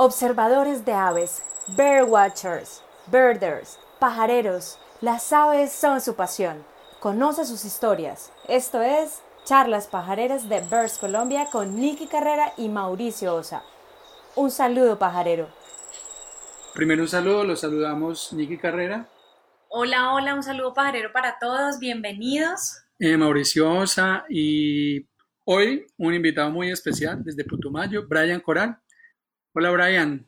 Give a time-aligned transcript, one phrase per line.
[0.00, 1.42] Observadores de aves,
[1.76, 6.62] birdwatchers, birders, pajareros, las aves son su pasión.
[7.00, 8.30] Conoce sus historias.
[8.46, 13.64] Esto es Charlas Pajareras de Birds Colombia con Nicky Carrera y Mauricio Osa.
[14.36, 15.48] Un saludo pajarero.
[16.74, 19.08] Primero un saludo, los saludamos Nicky Carrera.
[19.68, 22.84] Hola, hola, un saludo pajarero para todos, bienvenidos.
[23.00, 25.08] Eh, Mauricio Osa y
[25.44, 28.78] hoy un invitado muy especial desde Putumayo, Brian Coral.
[29.60, 30.24] Hola Brian.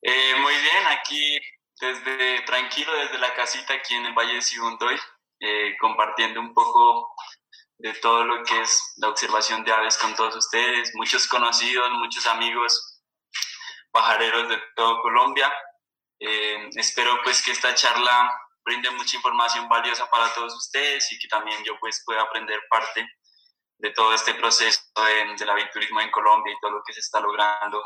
[0.00, 1.38] Eh, muy bien, aquí
[1.78, 4.98] desde tranquilo, desde la casita aquí en el Valle de Sibundoy,
[5.38, 7.14] eh, compartiendo un poco
[7.76, 12.26] de todo lo que es la observación de aves con todos ustedes, muchos conocidos, muchos
[12.26, 13.02] amigos
[13.90, 15.52] pajareros de todo Colombia.
[16.18, 18.32] Eh, espero pues que esta charla
[18.64, 23.06] brinde mucha información valiosa para todos ustedes y que también yo pues pueda aprender parte
[23.76, 27.20] de todo este proceso de, del aviturismo en Colombia y todo lo que se está
[27.20, 27.84] logrando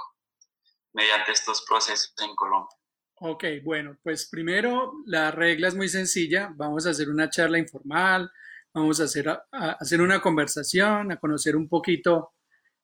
[0.97, 2.75] mediante estos procesos en Colombia.
[3.21, 8.31] Ok, bueno, pues primero la regla es muy sencilla, vamos a hacer una charla informal,
[8.73, 9.47] vamos a hacer, a,
[9.79, 12.33] hacer una conversación, a conocer un poquito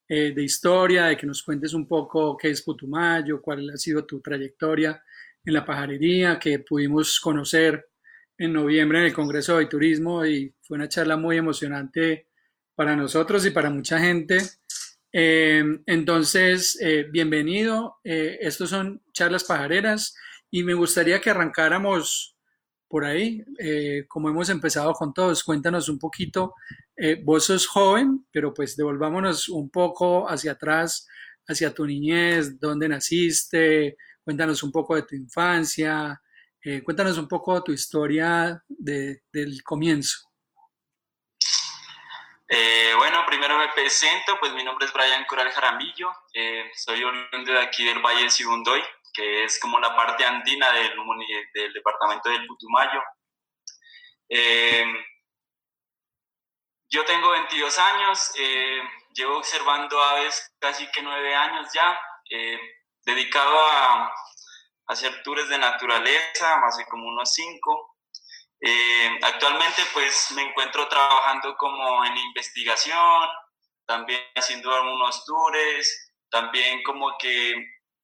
[0.07, 4.05] eh, de historia, de que nos cuentes un poco qué es Putumayo, cuál ha sido
[4.05, 5.03] tu trayectoria
[5.45, 7.89] en la pajarería, que pudimos conocer
[8.37, 12.29] en noviembre en el Congreso de Turismo y fue una charla muy emocionante
[12.75, 14.39] para nosotros y para mucha gente.
[15.13, 17.99] Eh, entonces, eh, bienvenido.
[18.03, 20.17] Eh, estos son charlas pajareras
[20.51, 22.37] y me gustaría que arrancáramos
[22.89, 23.43] por ahí,
[24.07, 25.45] como hemos empezado con todos.
[25.45, 26.55] Cuéntanos un poquito.
[27.25, 31.07] vos sos joven, pero pues devolvámonos un poco hacia atrás,
[31.49, 33.97] hacia tu niñez, dónde naciste.
[34.23, 36.21] Cuéntanos un poco de tu infancia.
[36.85, 40.32] cuéntanos un poco tu historia de, del comienzo.
[42.55, 47.51] Eh, bueno, primero me presento, pues mi nombre es Brian Coral Jaramillo, eh, soy oriundo
[47.51, 50.93] de aquí del Valle de Sibundoy, que es como la parte andina del,
[51.73, 53.03] departamento del Putumayo.
[54.29, 54.85] Eh,
[56.91, 58.35] yo tengo 22 años,
[59.15, 61.99] llevo observando aves casi que nueve años ya,
[63.07, 64.13] dedicado a,
[64.89, 67.92] hacer tours de naturaleza, hace como unos cinco.
[68.65, 73.29] Eh, actualmente pues me encuentro trabajando como en investigación,
[73.85, 77.55] también haciendo algunos tours, también como que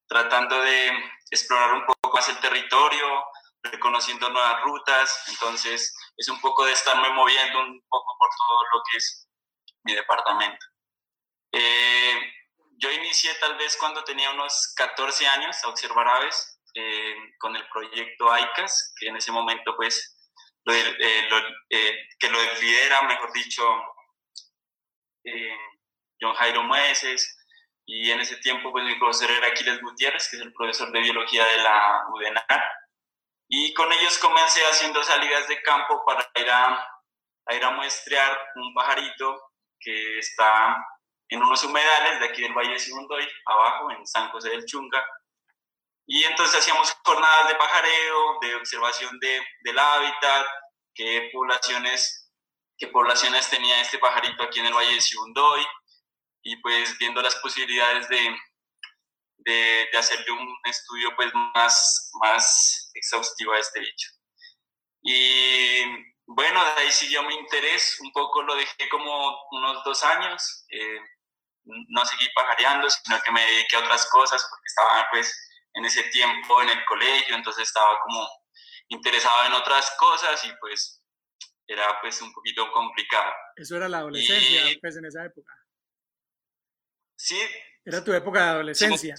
[0.09, 0.91] tratando de
[1.31, 3.25] explorar un poco más el territorio,
[3.63, 8.83] reconociendo nuevas rutas, entonces es un poco de estarme moviendo un poco por todo lo
[8.91, 9.29] que es
[9.85, 10.67] mi departamento.
[11.53, 12.33] Eh,
[12.79, 17.69] yo inicié tal vez cuando tenía unos 14 años a observar aves eh, con el
[17.69, 20.18] proyecto ICAS, que en ese momento pues
[20.73, 21.29] eh,
[21.71, 23.65] eh, que lo lidera, mejor dicho,
[25.25, 25.57] eh,
[26.21, 27.37] John Jairo Mueces,
[27.87, 31.01] y en ese tiempo pues mi profesor era Aquiles Gutiérrez, que es el profesor de
[31.01, 32.65] biología de la UDENAR,
[33.49, 36.87] y con ellos comencé haciendo salidas de campo para ir a,
[37.51, 40.77] ir a muestrear un pajarito que está
[41.31, 45.03] en unos humedales de aquí del Valle de Simundoy, abajo, en San José del Chunga,
[46.11, 50.47] y entonces hacíamos jornadas de pajareo, de observación de, del hábitat,
[50.95, 52.33] qué poblaciones,
[52.79, 55.67] qué poblaciones tenía este pajarito aquí en el Valle de Siundoy,
[56.45, 58.37] y pues viendo las posibilidades de,
[59.37, 64.09] de, de, hacerle un estudio pues más, más exhaustivo a este bicho.
[65.03, 65.85] Y
[66.25, 71.01] bueno, de ahí siguió mi interés, un poco lo dejé como unos dos años, eh,
[71.65, 76.03] no seguí pajareando, sino que me dediqué a otras cosas porque estaba pues en ese
[76.05, 78.29] tiempo en el colegio, entonces estaba como
[78.89, 81.03] interesado en otras cosas y pues
[81.67, 83.33] era pues un poquito complicado.
[83.57, 85.53] Eso era la adolescencia, pues en esa época.
[87.17, 87.41] Sí.
[87.85, 89.15] Era tu época de adolescencia.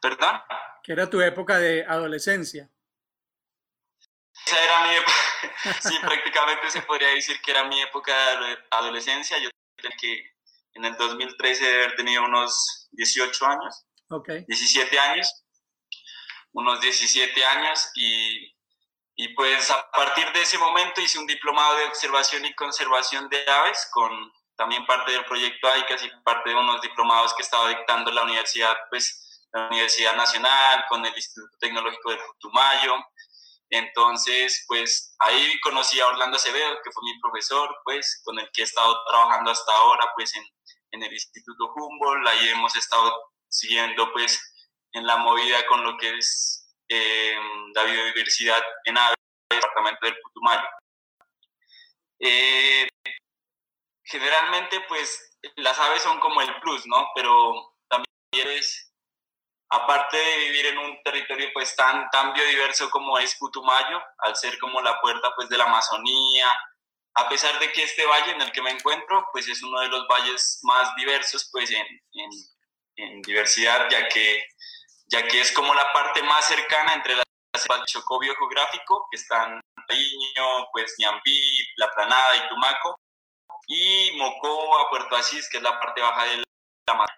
[0.00, 0.40] ¿Perdón?
[0.82, 2.70] Que era tu época de adolescencia.
[4.46, 5.12] Esa era mi época.
[5.82, 9.38] sí, prácticamente se podría decir que era mi época de adolescencia.
[9.38, 10.32] Yo tenía que
[10.74, 13.86] en el 2013 de haber tenido unos 18 años.
[14.46, 15.44] 17 años,
[16.52, 18.52] unos 17 años y,
[19.16, 23.48] y, pues a partir de ese momento hice un diplomado de observación y conservación de
[23.48, 24.10] aves con
[24.56, 28.76] también parte del proyecto AICAS y parte de unos diplomados que estaba dictando la universidad,
[28.90, 32.96] pues la Universidad Nacional con el Instituto Tecnológico de Putumayo.
[33.70, 38.62] Entonces, pues ahí conocí a Orlando Acevedo, que fue mi profesor, pues con el que
[38.62, 40.44] he estado trabajando hasta ahora, pues en,
[40.90, 42.26] en el Instituto Humboldt.
[42.26, 44.40] Ahí hemos estado siguiendo pues
[44.92, 47.36] en la movida con lo que es eh,
[47.74, 49.16] la biodiversidad en aves
[49.50, 50.68] departamento del Putumayo.
[52.20, 52.88] Eh,
[54.04, 57.08] generalmente pues las aves son como el plus, ¿no?
[57.14, 58.92] Pero también es
[59.70, 64.58] aparte de vivir en un territorio pues tan, tan biodiverso como es Putumayo, al ser
[64.58, 66.46] como la puerta pues de la Amazonía,
[67.14, 69.88] a pesar de que este valle en el que me encuentro pues es uno de
[69.88, 72.30] los valles más diversos pues en, en,
[72.96, 74.44] en diversidad, ya que,
[75.06, 79.60] ya que es como la parte más cercana entre las del Chocó geográfico, que están
[79.88, 82.96] Nariño, pues Ñambí, La Planada y Tumaco,
[83.66, 86.42] y Mocoa, Puerto Asís, que es la parte baja de
[86.86, 87.08] la mar.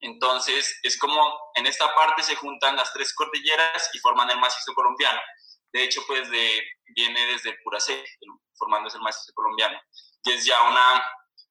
[0.00, 4.74] Entonces, es como en esta parte se juntan las tres cordilleras y forman el macizo
[4.74, 5.20] colombiano.
[5.72, 6.62] De hecho, pues de,
[6.94, 8.04] viene desde Puracé,
[8.56, 9.80] formándose el macizo colombiano.
[10.24, 11.04] Y es ya una,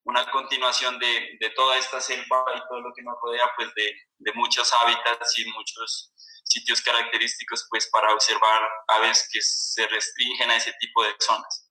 [0.06, 3.94] una continuación de, de, toda esta selva y todo lo que nos rodea, pues de,
[4.18, 6.14] de muchos hábitats y muchos
[6.44, 11.70] sitios característicos pues para observar aves que se restringen a ese tipo de zonas.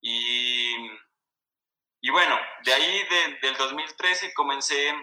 [0.00, 0.74] Y,
[2.00, 3.02] y bueno, de ahí
[3.40, 4.94] del 2013 comencé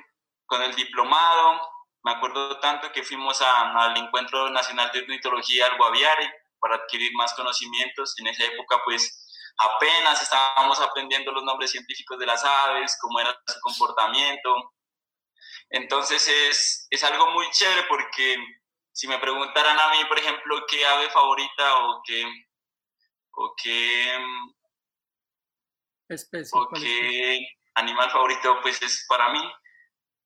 [0.45, 1.61] con el diplomado,
[2.03, 7.33] me acuerdo tanto que fuimos al Encuentro Nacional de Ornitología al Guaviare para adquirir más
[7.33, 8.13] conocimientos.
[8.19, 9.24] En esa época pues
[9.57, 14.73] apenas estábamos aprendiendo los nombres científicos de las aves, cómo era su comportamiento.
[15.69, 18.37] Entonces es, es algo muy chévere porque
[18.91, 22.23] si me preguntaran a mí, por ejemplo, qué ave favorita o qué,
[23.31, 24.19] o qué,
[26.07, 29.41] especie, o qué animal favorito, pues es para mí,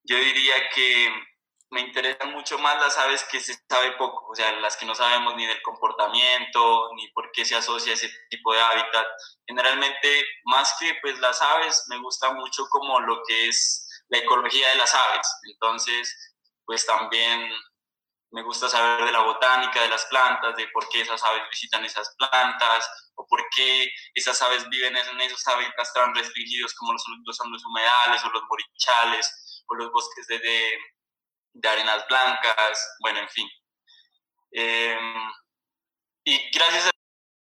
[0.03, 1.28] yo diría que
[1.71, 4.95] me interesan mucho más las aves que se sabe poco, o sea, las que no
[4.95, 9.05] sabemos ni del comportamiento, ni por qué se asocia ese tipo de hábitat.
[9.47, 14.69] Generalmente, más que pues las aves, me gusta mucho como lo que es la ecología
[14.69, 15.27] de las aves.
[15.51, 16.35] Entonces,
[16.65, 17.51] pues también
[18.31, 21.83] me gusta saber de la botánica, de las plantas, de por qué esas aves visitan
[21.85, 27.03] esas plantas, o por qué esas aves viven en esos hábitats tan restringidos como los,
[27.65, 30.39] humedales o los morichales o los bosques de,
[31.63, 33.49] arenas blancas, bueno, en fin.
[34.51, 35.31] Em,
[36.25, 36.89] y gracias a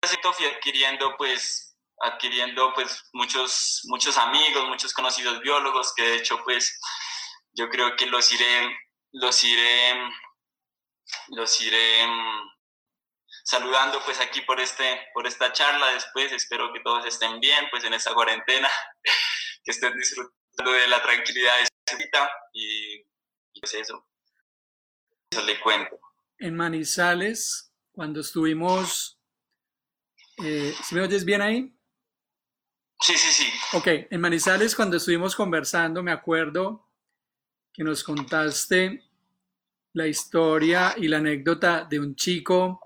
[0.01, 6.39] eso fui adquiriendo pues adquiriendo pues muchos muchos amigos, muchos conocidos biólogos que de hecho
[6.43, 6.79] pues
[7.53, 8.77] yo creo que los iré
[9.13, 9.93] los iré
[11.29, 12.49] los iré mm,
[13.43, 16.31] saludando pues aquí por, este, por esta charla después.
[16.31, 18.69] Espero que todos estén bien pues en esta cuarentena,
[19.63, 23.03] que estén disfrutando de la tranquilidad de su vida y,
[23.59, 24.05] pues eso,
[25.31, 25.99] eso le cuento.
[26.39, 29.19] En Manizales, cuando estuvimos,
[30.43, 31.73] eh, ¿sí me oyes bien ahí?
[32.99, 33.77] Sí, sí, sí.
[33.77, 36.87] Ok, en Manizales cuando estuvimos conversando, me acuerdo
[37.73, 39.03] que nos contaste
[39.93, 42.79] la historia y la anécdota de un chico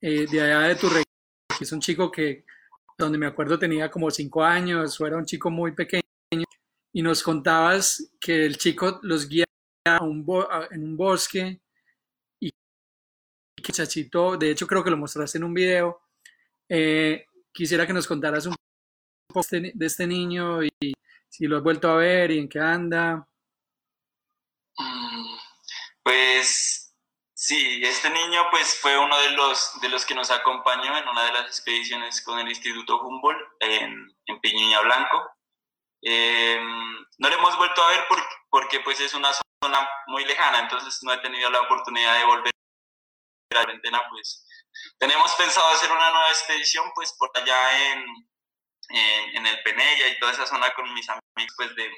[0.00, 1.04] eh, de allá de tu región,
[1.58, 2.44] que es un chico que,
[2.98, 6.02] donde me acuerdo tenía como cinco años, o era un chico muy pequeño,
[6.92, 9.45] y nos contabas que el chico los guía
[10.00, 10.26] un
[10.70, 11.60] en un bosque
[12.40, 12.50] y
[13.62, 16.02] que Chachito, de hecho creo que lo mostraste en un video,
[16.68, 18.54] eh, quisiera que nos contaras un
[19.28, 20.94] poco de este niño y
[21.28, 23.26] si lo has vuelto a ver y en qué anda.
[26.02, 26.94] Pues
[27.34, 31.24] sí, este niño pues fue uno de los, de los que nos acompañó en una
[31.24, 35.30] de las expediciones con el Instituto Humboldt en, en Piñuña Blanco.
[36.02, 39.45] Em, no le hemos vuelto a ver porque, porque pues es una zona
[40.08, 42.52] muy lejana, entonces no he tenido la oportunidad de volver
[43.50, 44.46] a la cuarentena, pues
[44.98, 48.04] tenemos pensado hacer una nueva expedición pues por allá en,
[48.90, 51.90] en, en el Penella y toda esa zona con mis amigos pues de,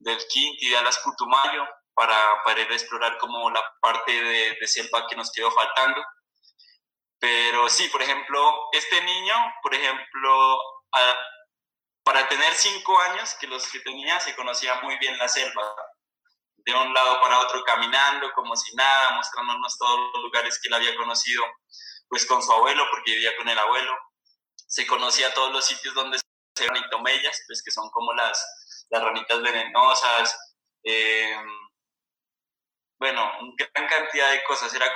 [0.00, 4.56] del Quinti y de Alas Putumayo para, para ir a explorar como la parte de,
[4.60, 6.04] de selva que nos quedó faltando.
[7.20, 10.58] Pero sí, por ejemplo, este niño, por ejemplo,
[12.04, 15.74] para tener cinco años, que los que tenía, se conocía muy bien la selva.
[16.68, 20.74] De un lado para otro caminando, como si nada, mostrándonos todos los lugares que él
[20.74, 21.42] había conocido,
[22.10, 23.96] pues con su abuelo, porque vivía con el abuelo.
[24.66, 26.18] Se conocía todos los sitios donde
[26.54, 31.38] se ranitomeyas, pues que son como las, las ranitas venenosas, eh,
[33.00, 34.74] bueno, gran cantidad de cosas.
[34.74, 34.94] Era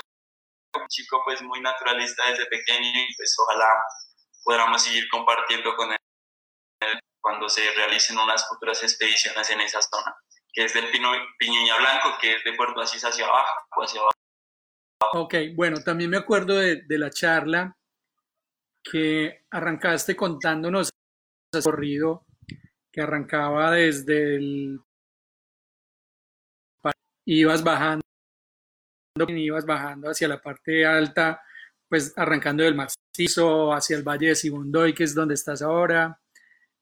[0.75, 3.69] un chico pues muy naturalista desde pequeño y pues ojalá
[4.45, 10.15] podamos seguir compartiendo con él cuando se realicen unas futuras expediciones en esa zona,
[10.53, 14.13] que es del Pino, Piñuña Blanco, que es de Puerto Asís hacia abajo, hacia abajo.
[15.15, 17.77] Ok, bueno, también me acuerdo de, de la charla
[18.83, 20.91] que arrancaste contándonos
[21.53, 22.25] el corrido
[22.93, 24.81] que arrancaba desde el
[27.25, 28.03] ibas bajando,
[29.29, 31.41] ibas bajando hacia la parte alta,
[31.89, 36.21] pues arrancando del macizo hacia el valle de Sibundoy, que es donde estás ahora,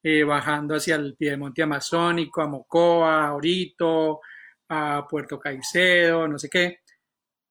[0.03, 4.21] eh, bajando hacia el piedemonte amazónico, a Mocoa, a Orito,
[4.69, 6.81] a Puerto Caicedo, no sé qué.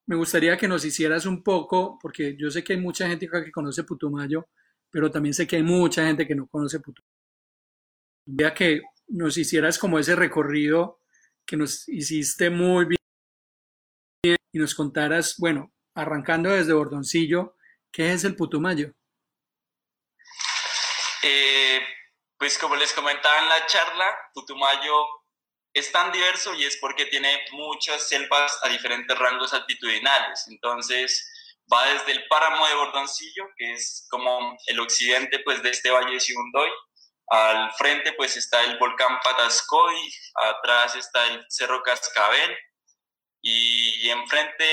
[0.08, 3.52] Me gustaría que nos hicieras un poco, porque yo sé que hay mucha gente que
[3.52, 4.48] conoce Putumayo,
[4.90, 7.10] pero también sé que hay mucha gente que no conoce Putumayo.
[8.56, 11.00] Que nos hicieras como ese recorrido
[11.46, 17.56] que nos hiciste muy bien y nos contaras, bueno, arrancando desde Bordoncillo,
[17.92, 18.94] ¿qué es el Putumayo?
[21.24, 21.82] Eh,
[22.40, 25.06] pues como les comentaba en la charla, Putumayo
[25.74, 30.48] es tan diverso y es porque tiene muchas selvas a diferentes rangos altitudinales.
[30.48, 31.30] Entonces,
[31.72, 36.14] va desde el páramo de Bordoncillo, que es como el occidente pues, de este valle
[36.14, 36.70] de Sibundoy,
[37.28, 39.96] al frente pues está el volcán Patascoy,
[40.36, 42.58] atrás está el Cerro Cascabel
[43.42, 44.72] y enfrente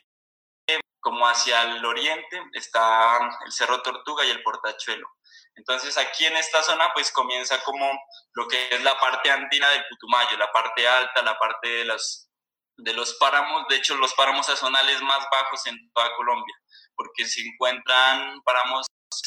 [1.01, 5.16] como hacia el oriente está el Cerro Tortuga y el Portachuelo.
[5.57, 7.91] Entonces aquí en esta zona pues comienza como
[8.35, 12.29] lo que es la parte andina del Putumayo, la parte alta, la parte de los,
[12.77, 16.55] de los páramos, de hecho los páramos sazonales más bajos en toda Colombia,
[16.95, 18.87] porque se encuentran páramos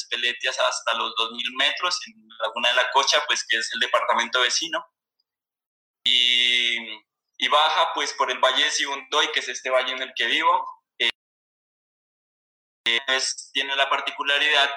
[0.10, 3.80] peletias hasta los 2.000 metros en la Laguna de la Cocha, pues que es el
[3.80, 4.86] departamento vecino.
[6.04, 6.78] Y,
[7.38, 10.26] y baja pues por el Valle de Sibundoy, que es este valle en el que
[10.26, 10.68] vivo.
[11.00, 11.10] Eh,
[13.54, 14.70] tiene la particularidad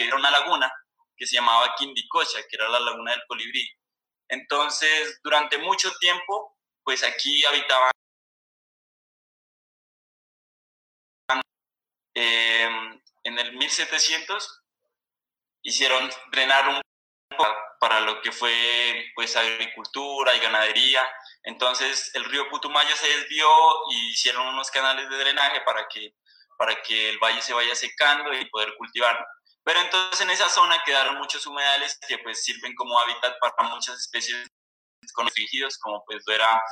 [0.00, 0.72] que era una laguna
[1.16, 3.68] que se llamaba Quindicocha, que era la laguna del colibrí.
[4.28, 7.90] Entonces, durante mucho tiempo, pues aquí habitaban
[12.14, 12.68] eh,
[13.24, 14.62] en el 1700
[15.62, 16.80] hicieron drenar un
[17.78, 21.06] para lo que fue pues agricultura y ganadería.
[21.44, 23.48] Entonces el río Putumayo se desvió
[23.92, 26.14] y hicieron unos canales de drenaje para que,
[26.58, 29.24] para que el valle se vaya secando y poder cultivarlo.
[29.62, 33.98] Pero entonces en esa zona quedaron muchos humedales que pues sirven como hábitat para muchas
[33.98, 34.46] especies
[35.16, 36.62] restringidos, como pues era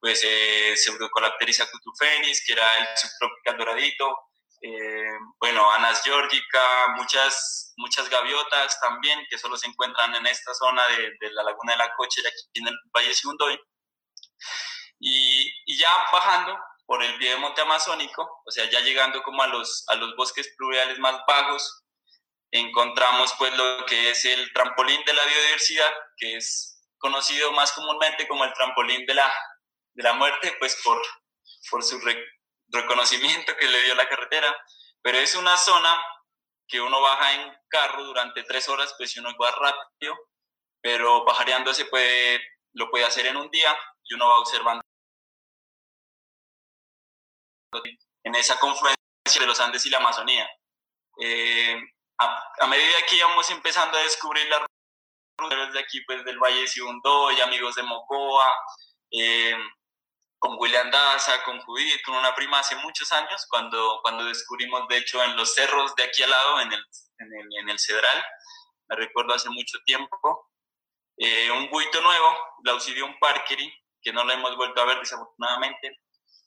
[0.00, 4.14] pues eh, Pseudocolapteris cutufenis, que era el subtropical doradito,
[4.66, 10.82] eh, bueno, Anas georgica, muchas, muchas gaviotas también, que solo se encuentran en esta zona
[10.88, 13.60] de, la Laguna de la Coche, aquí en el Valle de Sigundoy.
[14.98, 19.42] Y, y, ya bajando por el pie de monte amazónico, o sea, ya llegando como
[19.42, 21.83] a los, a los bosques pluviales más bajos,
[22.54, 28.28] encontramos pues lo que es el trampolín de la biodiversidad, que es conocido más comúnmente
[28.28, 29.32] como el trampolín de la,
[29.92, 31.02] de la muerte, pues por,
[31.68, 32.00] por su
[32.68, 34.56] reconocimiento que le dio la carretera,
[35.02, 36.00] pero es una zona
[36.68, 40.16] que uno baja en carro durante tres horas, pues si uno va rápido,
[40.80, 42.40] pero pajareando se puede,
[42.74, 44.82] lo puede hacer en un día y uno va observando
[48.22, 48.96] en esa confluencia
[49.40, 50.48] de los Andes y la Amazonía.
[51.20, 51.80] Eh,
[52.18, 54.60] a, medida que íbamos empezando a descubrir las
[55.38, 58.52] rutas de aquí, pues del Valle de y amigos de Mocoa,
[59.10, 59.56] eh,
[60.38, 64.98] con William Daza, con Judith, con una prima hace muchos años, cuando, cuando descubrimos, de
[64.98, 66.84] hecho, en los cerros de aquí al lado, en el,
[67.58, 68.24] en el, Cedral,
[68.88, 70.50] me recuerdo hace mucho tiempo,
[71.16, 75.98] eh, un buito nuevo, Lausidium parkeri, que no lo hemos vuelto a ver desafortunadamente,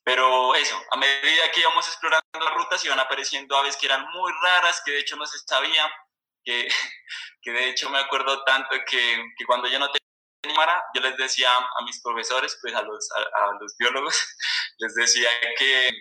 [0.08, 4.32] pero eso, a medida que íbamos explorando las rutas iban apareciendo aves que eran muy
[4.42, 5.84] raras, que de hecho no se sabía,
[6.46, 11.54] que, de hecho me acuerdo tanto que, que cuando yo no tenía yo les decía
[11.54, 14.16] a mis profesores, pues a los, a, los biólogos,
[14.80, 15.92] les decía que,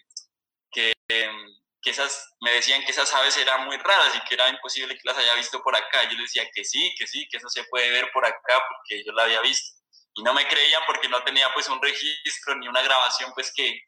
[0.70, 4.94] que, que, esas, me decían que esas aves eran muy raras y que era imposible
[4.94, 6.04] que las haya visto por acá.
[6.04, 9.02] Yo les decía que sí, que sí, que eso se puede ver por acá porque
[9.04, 9.76] yo la había visto
[10.16, 13.80] y no me creían porque no tenía pues un registro ni una grabación pues que,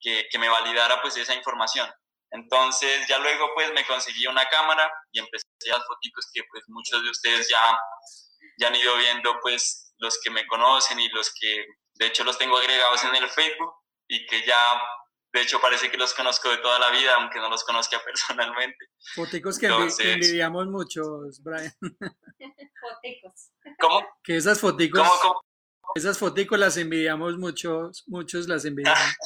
[0.00, 1.88] que, que, me validara pues esa información.
[2.30, 6.64] Entonces ya luego pues me conseguí una cámara y empecé a las fotos que pues
[6.68, 7.78] muchos de ustedes ya,
[8.58, 11.64] ya han ido viendo pues los que me conocen y los que
[11.94, 13.72] de hecho los tengo agregados en el Facebook
[14.08, 14.82] y que ya
[15.32, 18.86] de hecho parece que los conozco de toda la vida aunque no los conozca personalmente.
[19.14, 21.72] Foticos que, envidiamos muchos, Brian.
[22.80, 23.50] Foticos.
[23.78, 24.06] ¿Cómo?
[24.24, 25.06] Que esas foticos...
[25.20, 25.42] ¿Cómo,
[25.94, 29.16] esas fotos las envidiamos muchos, muchos las envidiamos.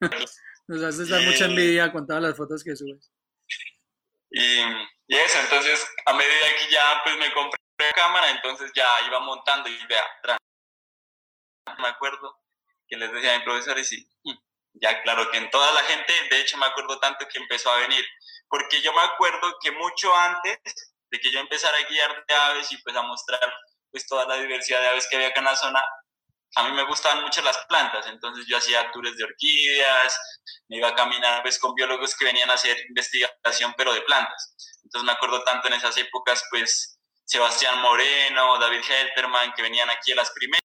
[0.66, 3.12] Nos haces dar mucha envidia con todas las fotos que subes.
[4.30, 4.60] Y,
[5.06, 9.20] y, eso, entonces a medida que ya pues me compré la cámara, entonces ya iba
[9.20, 10.04] montando y vea,
[11.78, 12.40] me acuerdo
[12.88, 14.08] que les decía a mis profesores y
[14.74, 17.78] ya claro que en toda la gente, de hecho me acuerdo tanto que empezó a
[17.78, 18.04] venir,
[18.48, 22.72] porque yo me acuerdo que mucho antes de que yo empezara a guiar de aves
[22.72, 23.52] y pues a mostrar
[23.94, 25.80] pues toda la diversidad de aves que había acá en la zona,
[26.56, 30.18] a mí me gustaban mucho las plantas, entonces yo hacía tours de orquídeas,
[30.68, 34.56] me iba a caminar pues, con biólogos que venían a hacer investigación, pero de plantas.
[34.82, 40.10] Entonces me acuerdo tanto en esas épocas, pues Sebastián Moreno, David Helterman, que venían aquí
[40.10, 40.60] a las primeras.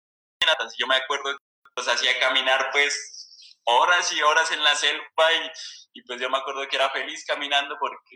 [0.77, 1.37] Yo me acuerdo
[1.75, 5.51] los hacía caminar pues horas y horas en la selva y,
[5.99, 8.15] y pues yo me acuerdo que era feliz caminando porque,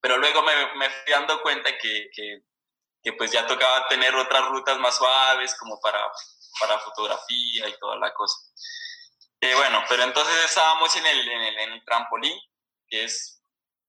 [0.00, 2.40] pero luego me, me fui dando cuenta que, que,
[3.04, 6.00] que, pues ya tocaba tener otras rutas más suaves como para,
[6.58, 8.36] para fotografía y toda la cosa.
[9.40, 12.38] Eh, bueno, pero entonces estábamos en el, en el, en el trampolín,
[12.88, 13.42] que es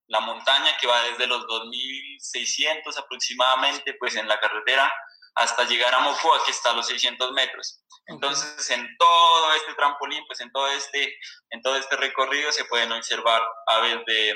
[0.08, 4.92] la montaña que va desde los 2.600 aproximadamente, pues en la carretera,
[5.36, 7.84] hasta llegar a Mocoa, que está a los 600 metros.
[8.08, 11.18] Entonces, en todo este trampolín, pues en todo este,
[11.50, 14.34] en todo este recorrido se pueden observar aves de,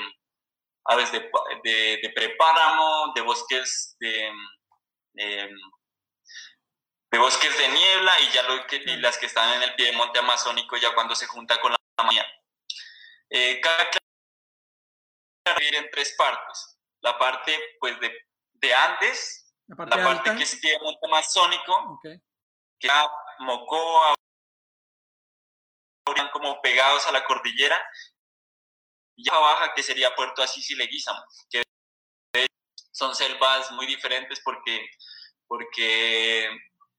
[0.86, 1.30] aves de,
[1.64, 4.32] de, de prepáramo, de bosques de,
[5.14, 5.50] de,
[7.12, 9.92] de, bosques de niebla y ya lo que, y las que están en el pie
[9.94, 12.30] monte amazónico ya cuando se junta con la mañana.
[13.30, 13.90] Eh, cada
[15.58, 16.80] dividir en tres partes.
[17.02, 18.12] La parte pues de,
[18.54, 22.20] de Andes, la parte, la parte que es pie monte amazónico, okay.
[22.80, 22.94] que es
[23.40, 24.16] Mocoa,
[26.34, 27.80] como pegados a la cordillera,
[29.16, 31.64] y baja que sería Puerto Asís y Leguízamo, que
[33.00, 34.86] son selvas muy diferentes porque,
[35.48, 36.50] porque,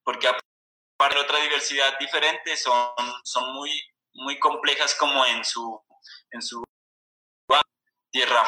[0.02, 2.90] porque aparte de otra diversidad diferente, son,
[3.22, 3.70] son muy,
[4.14, 5.78] muy complejas como en su,
[6.32, 6.64] en su
[8.10, 8.44] tierra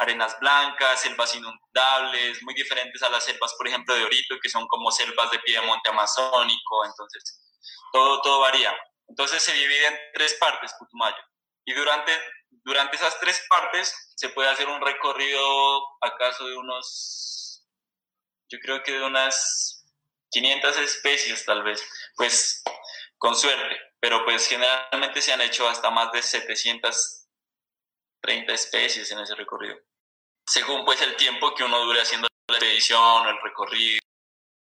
[0.00, 4.66] arenas blancas, selvas inundables, muy diferentes a las selvas, por ejemplo, de Orito, que son
[4.66, 7.40] como selvas de piedemonte amazónico, entonces
[7.92, 8.76] todo, todo varía.
[9.08, 11.16] Entonces se divide en tres partes Putumayo.
[11.64, 12.12] Y durante,
[12.64, 17.66] durante esas tres partes se puede hacer un recorrido, acaso de unos,
[18.48, 19.86] yo creo que de unas
[20.30, 22.62] 500 especies tal vez, pues
[23.18, 27.24] con suerte, pero pues generalmente se han hecho hasta más de 700
[28.24, 29.76] 30 especies en ese recorrido.
[30.46, 34.00] Según pues el tiempo que uno dure haciendo la expedición, el recorrido,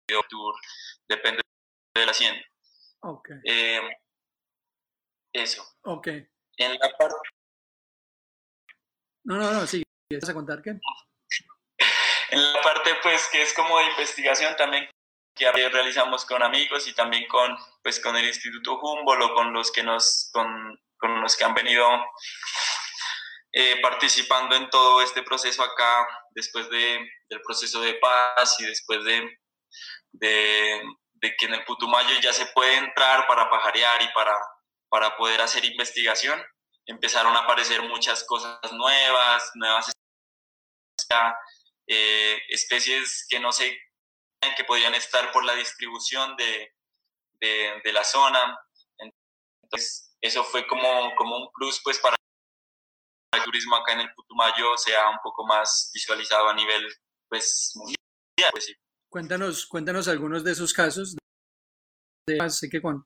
[0.08, 0.56] el tour,
[1.08, 1.42] depende
[1.96, 2.42] de la hacienda.
[3.00, 3.30] Ok.
[3.46, 3.82] Eh,
[5.34, 5.66] eso.
[5.84, 6.08] Ok.
[6.58, 7.16] En la parte...
[9.26, 9.84] No, no, no, sí.
[10.10, 10.80] ¿Vas a contar qué?
[12.32, 14.90] en la parte pues que es como de investigación también
[15.36, 19.72] que realizamos con amigos y también con pues con el Instituto Humboldt o con los
[19.72, 20.48] que nos con,
[20.98, 21.88] con los que han venido
[23.58, 29.02] eh, participando en todo este proceso acá, después de, del proceso de paz y después
[29.06, 29.40] de,
[30.12, 30.82] de,
[31.14, 34.38] de, que en el Putumayo ya se puede entrar para pajarear y para,
[34.90, 36.44] para poder hacer investigación,
[36.86, 39.92] empezaron a aparecer muchas cosas nuevas, nuevas
[41.88, 43.78] eh, especies que no sé,
[44.56, 46.74] que podían estar por la distribución de,
[47.40, 48.60] de, de la zona.
[48.98, 52.16] Entonces, eso fue como, como un plus pues para
[53.36, 56.86] el turismo acá en el Putumayo sea un poco más visualizado a nivel
[57.28, 57.98] pues mundial.
[58.52, 58.74] Pues, sí.
[59.10, 61.16] Cuéntanos, cuéntanos algunos de esos casos.
[62.28, 63.06] De, sé que con,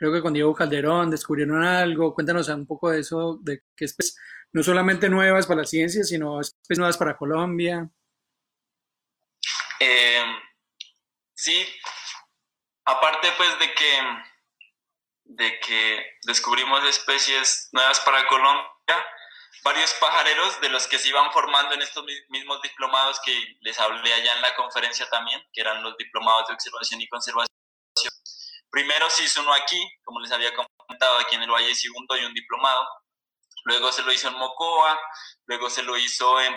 [0.00, 2.14] creo que con Diego Calderón descubrieron algo.
[2.14, 4.16] Cuéntanos un poco de eso, de qué especies,
[4.50, 7.86] no solamente nuevas para la ciencia, sino especies nuevas para Colombia.
[9.78, 10.24] Eh,
[11.34, 11.66] sí,
[12.86, 14.00] aparte pues de que,
[15.24, 18.66] de que descubrimos especies nuevas para Colombia,
[19.62, 24.14] varios pajareros de los que se iban formando en estos mismos diplomados que les hablé
[24.14, 27.59] allá en la conferencia también, que eran los diplomados de observación y conservación.
[28.70, 32.24] Primero se hizo uno aquí, como les había comentado, aquí en el Valle Segundo hay
[32.24, 32.86] un diplomado.
[33.64, 34.98] Luego se lo hizo en Mocoa,
[35.46, 36.54] luego se lo hizo en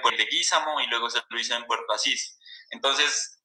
[0.00, 2.38] Puerto Leguízamo y luego se lo hizo en Puerto Asís.
[2.70, 3.40] Entonces,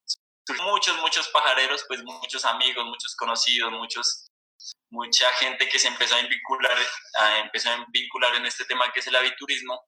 [0.64, 4.28] muchos, muchos pajareros, pues muchos amigos, muchos conocidos, muchos
[4.90, 6.76] mucha gente que se empezó a vincular,
[7.20, 9.86] a, empezó a vincular en este tema que es el aviturismo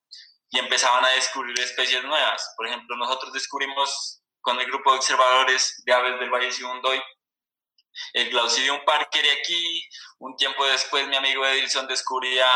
[0.51, 2.53] y empezaban a descubrir especies nuevas.
[2.57, 7.01] Por ejemplo, nosotros descubrimos con el grupo de observadores de aves del Valle Sibundoy
[8.13, 9.89] el Glaucidium parker de aquí.
[10.19, 12.47] Un tiempo después mi amigo Edilson descubría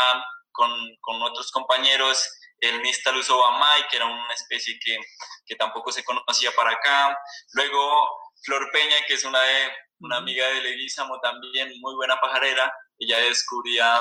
[0.52, 0.70] con,
[1.00, 2.28] con otros compañeros
[2.60, 4.98] el Nistalus obamai, que era una especie que,
[5.46, 7.18] que tampoco se conocía para acá.
[7.52, 8.08] Luego
[8.44, 13.18] Flor Peña, que es una de una amiga de Leguizamo también, muy buena pajarera, ella
[13.18, 14.00] descubría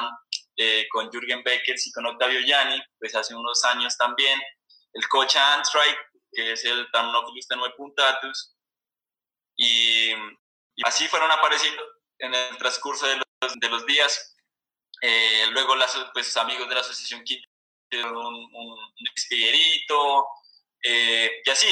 [0.57, 4.39] eh, con Jürgen Beckers y con Octavio Yanni, pues hace unos años también,
[4.93, 5.99] el Cocha Anstrike,
[6.31, 8.55] que es el Tamnophilus puntatus,
[9.55, 10.13] y,
[10.75, 11.83] y, así fueron apareciendo
[12.19, 14.35] en el transcurso de los, de los días.
[15.01, 17.47] Eh, luego las, pues, amigos de la Asociación Quinta
[18.01, 18.79] un, un,
[19.15, 20.27] espiguerito,
[20.83, 21.67] eh, y así,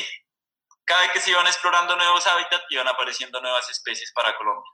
[0.86, 4.70] cada vez que se iban explorando nuevos hábitats, iban apareciendo nuevas especies para Colombia.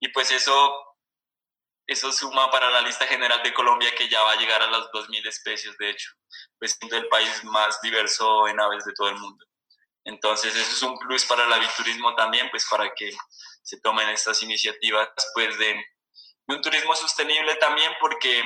[0.00, 0.96] Y pues eso,
[1.86, 4.90] eso suma para la lista general de Colombia que ya va a llegar a las
[4.90, 6.10] 2.000 especies, de hecho,
[6.58, 9.44] pues siendo el país más diverso en aves de todo el mundo.
[10.04, 13.14] Entonces eso es un plus para el aviturismo también, pues para que
[13.68, 15.84] se tomen estas iniciativas pues de,
[16.46, 18.42] un turismo sostenible también porque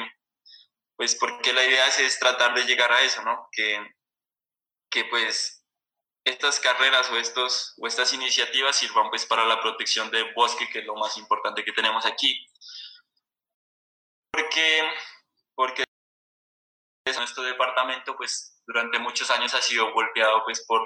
[0.97, 3.49] pues porque la idea es, tratar de llegar a eso, ¿no?
[3.53, 3.79] Que,
[4.91, 5.65] que pues
[6.25, 10.81] estas carreras o, estos, o estas iniciativas sirvan pues para la protección del bosque, que
[10.81, 12.45] es lo más importante que tenemos aquí.
[14.33, 14.91] Porque,
[15.55, 15.85] porque
[17.17, 20.83] nuestro departamento pues durante muchos años ha sido golpeado pues por,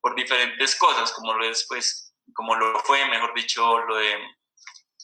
[0.00, 4.18] por diferentes cosas, como lo es pues, como lo fue, mejor dicho, lo de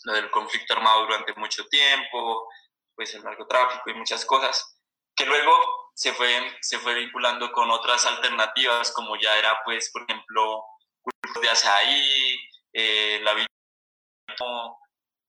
[0.04, 2.48] lo del conflicto armado durante mucho tiempo,
[2.94, 4.78] pues el narcotráfico y muchas cosas,
[5.16, 10.02] que luego se fue, se fue vinculando con otras alternativas, como ya era, pues, por
[10.02, 10.64] ejemplo,
[11.40, 12.36] de Azaí,
[12.72, 13.34] eh, la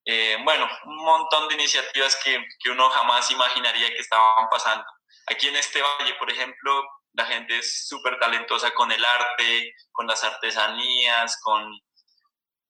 [0.07, 4.85] eh, bueno, un montón de iniciativas que, que uno jamás imaginaría que estaban pasando.
[5.27, 10.07] Aquí en este valle, por ejemplo, la gente es súper talentosa con el arte, con
[10.07, 11.71] las artesanías, con,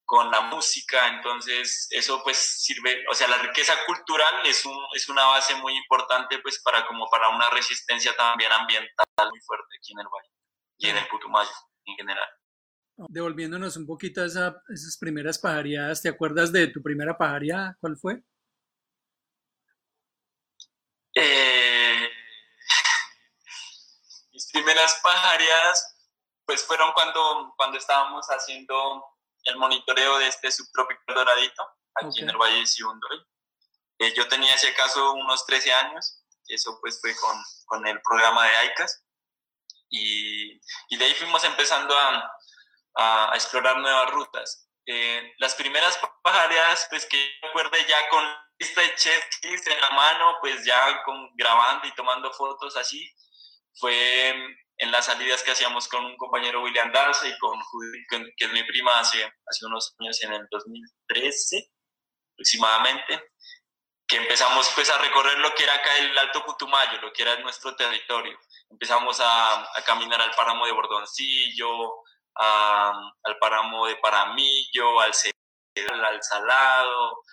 [0.05, 5.09] con la música, entonces eso pues sirve, o sea, la riqueza cultural es, un, es
[5.09, 9.93] una base muy importante pues para como para una resistencia también ambiental muy fuerte aquí
[9.93, 10.29] en el Valle
[10.77, 11.51] y en el Putumayo
[11.85, 12.29] en general.
[13.09, 17.75] Devolviéndonos un poquito a esa, esas primeras pajareadas, ¿te acuerdas de tu primera pajareada?
[17.81, 18.21] ¿Cuál fue?
[21.15, 22.09] Eh,
[24.55, 25.97] primeras pajareadas
[26.45, 29.03] pues fueron cuando, cuando estábamos haciendo
[29.43, 33.25] el monitoreo de este subtropical doradito aquí en el Valle de Sibundoy.
[33.99, 38.45] Eh, yo tenía ese caso unos 13 años, eso pues fue con, con el programa
[38.45, 39.03] de AICAS
[39.89, 40.53] y,
[40.89, 42.31] y, de ahí fuimos empezando a,
[42.95, 44.69] a, explorar nuevas rutas.
[44.85, 48.23] Eh, las primeras pajareadas pues que recuerde ya con
[48.59, 53.13] lista de checklists en la mano, pues ya con, grabando y tomando fotos así,
[53.75, 54.33] fue
[54.77, 58.51] en las salidas que hacíamos con un compañero William Darce y con Judith, que es
[58.51, 61.71] mi prima hace, hace unos años, en el 2013
[62.33, 63.31] aproximadamente,
[64.07, 67.39] que empezamos pues a recorrer lo que era acá el Alto Putumayo, lo que era
[67.39, 68.37] nuestro territorio.
[68.69, 71.93] Empezamos a, a caminar al páramo de Bordoncillo,
[72.35, 77.23] al páramo de Paramillo, al Cedral, al Salado.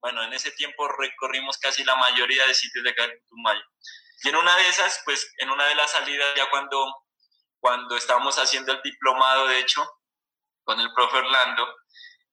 [0.00, 3.62] Bueno, en ese tiempo recorrimos casi la mayoría de sitios de acá de Putumayo.
[4.24, 6.94] Y en una de esas, pues en una de las salidas, ya cuando,
[7.60, 9.86] cuando estábamos haciendo el diplomado, de hecho,
[10.64, 11.66] con el profe Orlando,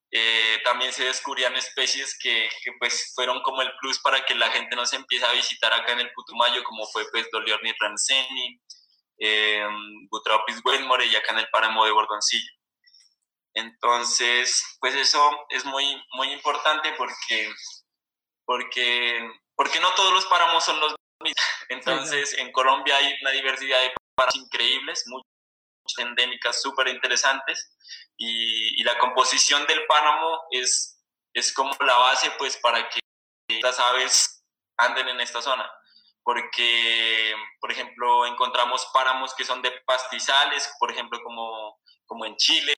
[0.09, 4.49] eh, también se descubrían especies que, que, pues fueron como el plus para que la
[4.51, 8.61] gente nos empiece a visitar acá en el Putumayo, como fue pues Doliorni Ramseni,
[9.19, 9.67] eh,
[10.09, 12.51] Butropis y acá en el páramo de Bordoncillo.
[13.53, 17.53] Entonces, pues eso es muy, muy importante porque,
[18.45, 20.95] porque, porque no todos los páramos son los
[21.69, 25.25] entonces, en Colombia hay una diversidad de páramos increíbles, muchas
[25.97, 27.75] endémicas súper interesantes,
[28.17, 31.01] y, la composición del páramo es,
[31.33, 32.99] es como la base pues para que
[33.61, 34.43] las aves
[34.77, 35.69] anden en esta zona.
[36.23, 42.73] Porque, por ejemplo, encontramos páramos que son de pastizales, por ejemplo, como, como en Chile,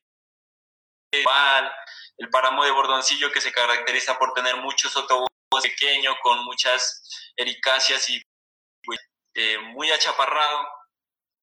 [2.18, 5.28] el páramo de Bordoncillo que se caracteriza por tener muchos sotobos
[5.62, 8.22] pequeños con muchas ericáceas y
[9.34, 10.66] eh, muy achaparrado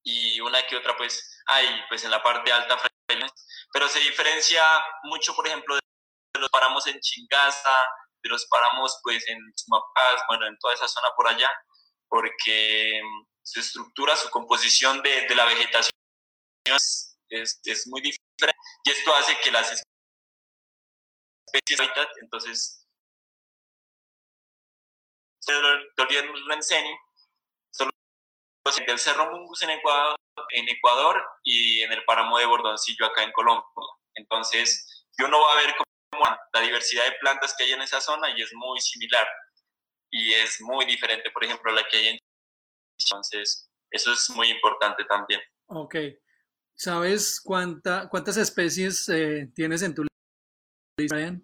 [0.03, 2.77] y una que otra pues hay pues en la parte alta,
[3.73, 4.63] pero se diferencia
[5.03, 7.75] mucho por ejemplo de los páramos en Chingaza,
[8.23, 11.49] de los páramos pues en Sumapaz, bueno en toda esa zona por allá,
[12.07, 15.91] porque mm, su estructura, su composición de, de la vegetación
[16.63, 19.83] es, es, muy diferente y esto hace que las
[21.53, 21.89] especies
[22.21, 22.81] entonces
[28.87, 30.15] el Cerro Mungus en Ecuador,
[30.49, 33.65] en Ecuador y en el páramo de Bordoncillo acá en Colombia.
[34.15, 38.29] Entonces, uno va a ver cómo la diversidad de plantas que hay en esa zona
[38.35, 39.27] y es muy similar
[40.11, 42.19] y es muy diferente, por ejemplo, a la que hay en
[43.05, 45.41] Entonces, eso es muy importante también.
[45.67, 45.95] Ok.
[46.75, 50.03] ¿Sabes cuánta, cuántas especies eh, tienes en tu
[50.97, 51.41] lista,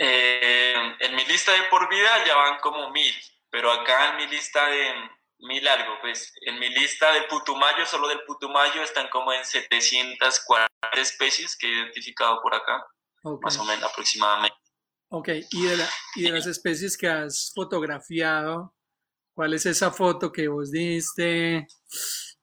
[0.00, 3.14] eh, en mi lista de por vida ya van como mil
[3.50, 4.92] pero acá en mi lista de
[5.40, 10.68] mil algo, pues en mi lista del Putumayo, solo del Putumayo están como en 740
[10.96, 12.84] especies que he identificado por acá,
[13.42, 14.56] más o menos aproximadamente.
[15.10, 15.84] Ok, y de,
[16.16, 18.74] y de las especies que has fotografiado,
[19.34, 21.66] ¿cuál es esa foto que vos diste?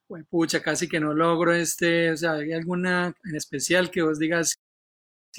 [0.07, 4.19] Pues pucha, casi que no logro este, o sea, ¿hay alguna en especial que vos
[4.19, 4.55] digas,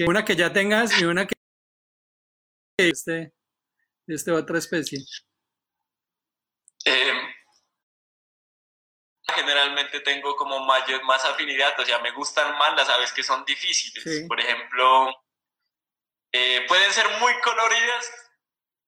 [0.06, 1.34] una que ya tengas y una que
[2.78, 3.32] este,
[4.06, 4.98] de este otra especie?
[9.34, 13.44] Generalmente tengo como mayor, más afinidad, o sea, me gustan más las aves que son
[13.44, 14.24] difíciles.
[14.28, 15.12] Por ejemplo,
[16.32, 18.12] eh, pueden ser muy coloridas,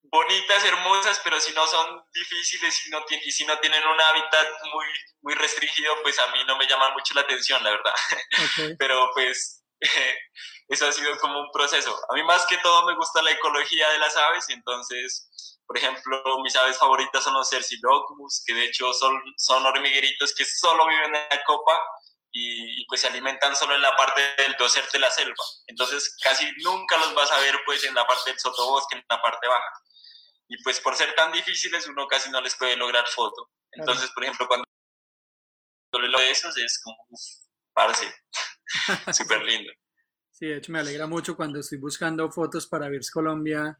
[0.03, 4.47] bonitas, hermosas, pero si no son difíciles y, no y si no tienen un hábitat
[4.73, 4.85] muy,
[5.21, 7.93] muy restringido, pues a mí no me llaman mucho la atención, la verdad.
[8.79, 9.63] pero pues
[10.69, 11.95] eso ha sido como un proceso.
[12.09, 16.23] A mí más que todo me gusta la ecología de las aves, entonces, por ejemplo,
[16.41, 21.13] mis aves favoritas son los Cercilocumus, que de hecho son, son hormigueritos que solo viven
[21.13, 21.79] en la copa
[22.31, 25.35] y, pues se alimentan solo en la parte del doser de la selva.
[25.67, 29.21] Entonces casi nunca los vas a ver pues en la parte del sotobosque, en la
[29.21, 29.73] parte baja.
[30.47, 33.51] Y pues por ser tan difíciles uno casi no les puede lograr foto.
[33.71, 34.65] Entonces, por ejemplo, cuando
[35.93, 36.97] lo de esos es como,
[37.73, 38.11] parece
[39.13, 39.71] súper lindo.
[40.31, 43.79] Sí, de hecho me alegra mucho cuando estoy buscando fotos para Virs Colombia.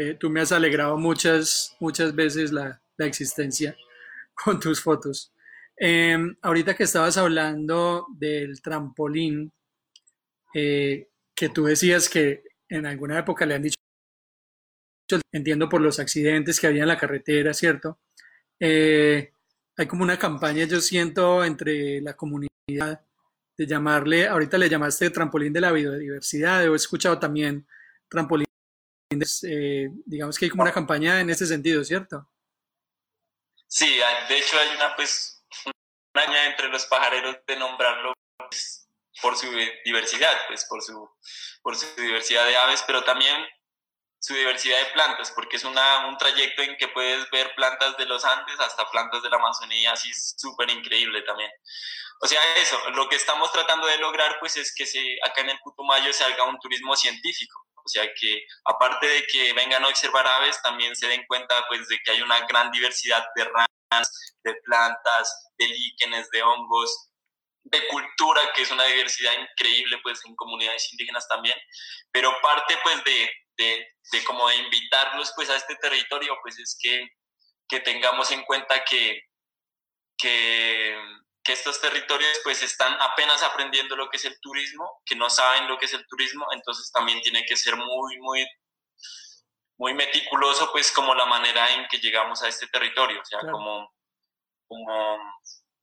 [0.00, 3.76] Eh, tú me has alegrado muchas, muchas veces la, la existencia
[4.34, 5.30] con tus fotos.
[5.76, 9.52] Em, ahorita que estabas hablando del trampolín,
[10.54, 13.76] eh, que tú decías que en alguna época le han dicho,
[15.32, 17.98] entiendo por los accidentes que había en la carretera, ¿cierto?
[18.58, 19.34] Eh,
[19.76, 23.04] hay como una campaña, yo siento, entre la comunidad
[23.58, 27.66] de llamarle, ahorita le llamaste trampolín de la biodiversidad, he escuchado también
[28.08, 28.46] trampolín,
[29.10, 32.28] eh, digamos que hay como una campaña en ese sentido, ¿cierto?
[33.66, 35.44] Sí, de hecho hay una, pues,
[36.14, 38.88] una entre los pajareros de nombrarlo pues,
[39.20, 39.48] por su
[39.84, 41.08] diversidad, pues, por su,
[41.62, 43.44] por su diversidad de aves, pero también
[44.20, 48.06] su diversidad de plantas, porque es una, un trayecto en que puedes ver plantas de
[48.06, 51.50] los Andes hasta plantas de la Amazonía, así súper increíble también.
[52.22, 55.50] O sea, eso, lo que estamos tratando de lograr pues es que se, acá en
[55.50, 59.88] el Putumayo se haga un turismo científico, o sea que aparte de que vengan a
[59.88, 64.34] observar aves, también se den cuenta pues de que hay una gran diversidad de ranas,
[64.44, 67.10] de plantas, de líquenes, de hongos,
[67.64, 71.56] de cultura, que es una diversidad increíble pues en comunidades indígenas también,
[72.10, 76.76] pero parte pues de, de, de como de invitarlos pues a este territorio pues es
[76.80, 77.06] que,
[77.68, 79.20] que tengamos en cuenta que,
[80.16, 80.96] que
[81.50, 85.66] que estos territorios pues están apenas aprendiendo lo que es el turismo, que no saben
[85.66, 88.46] lo que es el turismo, entonces también tiene que ser muy, muy,
[89.76, 93.92] muy meticuloso pues como la manera en que llegamos a este territorio, o sea, como,
[94.68, 95.18] como,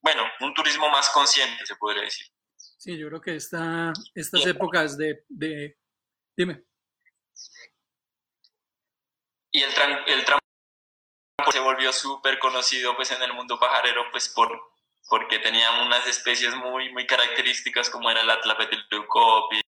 [0.02, 2.28] bueno, un turismo más consciente se podría decir.
[2.56, 5.78] Sí, yo creo que esta, estas épocas de, de,
[6.38, 6.64] Dime.
[9.52, 9.72] Y el,
[10.08, 10.26] el
[11.52, 14.77] se volvió súper conocido pues en el mundo pajarero pues por
[15.10, 19.62] porque tenían unas especies muy, muy características como era la Tlapetileucopis,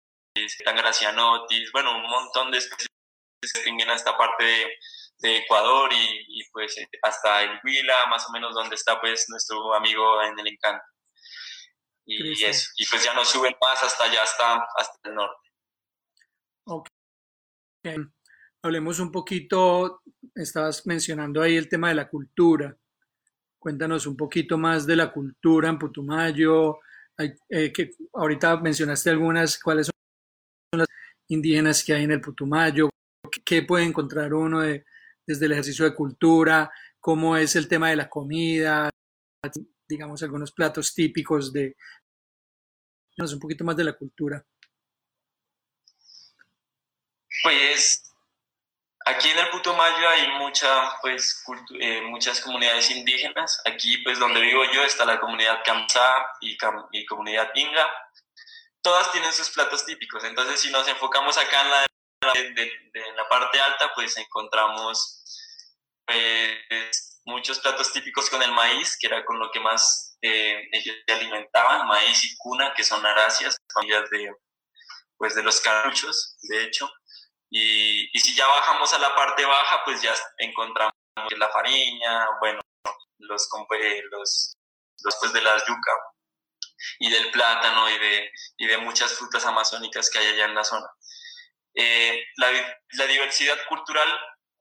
[0.63, 4.77] Tangracianotis, bueno, un montón de especies que distinguen a esta parte de,
[5.19, 9.73] de Ecuador y, y, pues hasta el Huila, más o menos donde está pues nuestro
[9.73, 10.83] amigo en el Encanto.
[12.05, 15.49] Y, eso, y pues ya no suben más hasta allá, hasta, hasta el norte.
[16.65, 16.87] Ok.
[18.63, 20.01] Hablemos un poquito,
[20.33, 22.75] estabas mencionando ahí el tema de la cultura.
[23.59, 26.79] Cuéntanos un poquito más de la cultura en Putumayo.
[27.17, 27.73] Eh,
[28.13, 30.87] ahorita mencionaste algunas, cuáles son las
[31.27, 32.89] indígenas que hay en el Putumayo,
[33.45, 38.09] qué puede encontrar uno desde el ejercicio de cultura, cómo es el tema de la
[38.09, 38.89] comida,
[39.87, 41.75] digamos algunos platos típicos de
[43.17, 44.45] un poquito más de la cultura.
[47.43, 48.08] Pues
[49.09, 51.43] Aquí en el Putumayo hay mucha, pues,
[51.79, 53.59] eh, muchas comunidades indígenas.
[53.65, 56.55] Aquí, pues, donde vivo yo, está la comunidad Kamsa y,
[56.91, 57.91] y comunidad Inga.
[58.83, 60.23] Todas tienen sus platos típicos.
[60.25, 65.23] Entonces, si nos enfocamos acá en la, parte alta, pues encontramos
[66.05, 70.95] pues, muchos platos típicos con el maíz, que era con lo que más eh, ellos
[71.07, 74.31] se alimentaban, maíz y cuna, que son aracias, familias de,
[75.17, 76.87] pues, de los caruchos, de hecho.
[77.49, 80.93] Y, y, si ya bajamos a la parte baja, pues ya encontramos
[81.37, 82.61] la fariña, bueno,
[83.17, 83.49] los,
[84.11, 84.55] los,
[85.03, 85.91] los pues de la yuca
[86.99, 90.63] y del plátano y de, y de muchas frutas amazónicas que hay allá en la
[90.63, 90.87] zona.
[91.73, 92.51] Eh, la,
[92.93, 94.07] la, diversidad cultural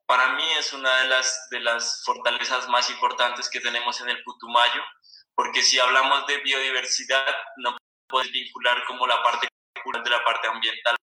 [0.06, 4.22] para mí es una de las, de las fortalezas más importantes que tenemos en el
[4.24, 4.82] Putumayo,
[5.34, 7.76] porque si hablamos de biodiversidad, no
[8.08, 10.96] puedes vincular como la parte cultural de la parte ambiental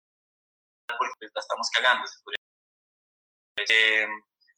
[0.88, 2.04] porque la estamos cagando.
[3.69, 4.08] Eh,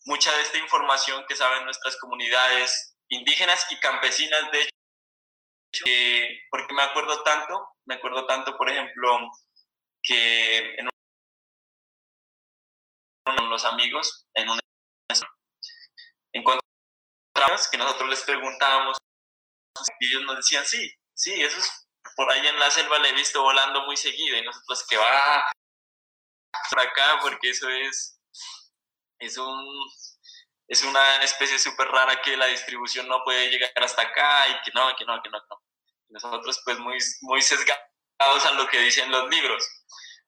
[0.06, 6.74] mucha de esta información que saben nuestras comunidades indígenas y campesinas, de hecho, eh, porque
[6.74, 9.32] me acuerdo tanto, me acuerdo tanto, por ejemplo,
[10.02, 10.90] que en
[13.26, 14.60] con los amigos, en un
[16.34, 18.98] encontramos que nosotros les preguntábamos
[20.00, 23.42] ellos nos decían, sí, sí, eso es, por ahí en la selva le he visto
[23.42, 25.52] volando muy seguido y nosotros que va
[26.70, 28.20] por acá porque eso es,
[29.20, 29.66] es un,
[30.68, 34.72] es una especie súper rara que la distribución no puede llegar hasta acá y que
[34.74, 35.62] no, que no, que no, que no.
[36.10, 39.66] Nosotros pues muy, muy sesgados a lo que dicen los libros.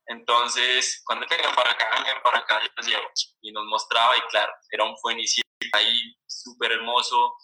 [0.08, 3.08] Entonces, cuando vengan para acá, vengan para acá, yo los llevo.
[3.42, 7.36] Y nos mostraba, y claro, era un fuenicito ahí súper hermoso,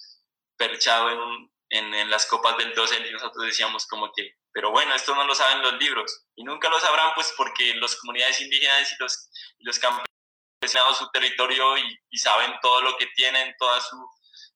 [0.57, 4.93] perchado en, en, en, las copas del dosel, y nosotros decíamos como que, pero bueno,
[4.95, 6.25] esto no lo saben los libros.
[6.35, 10.07] Y nunca lo sabrán, pues, porque las comunidades indígenas y los, los campesinos
[10.73, 13.97] han su territorio y, y, saben todo lo que tienen, toda su,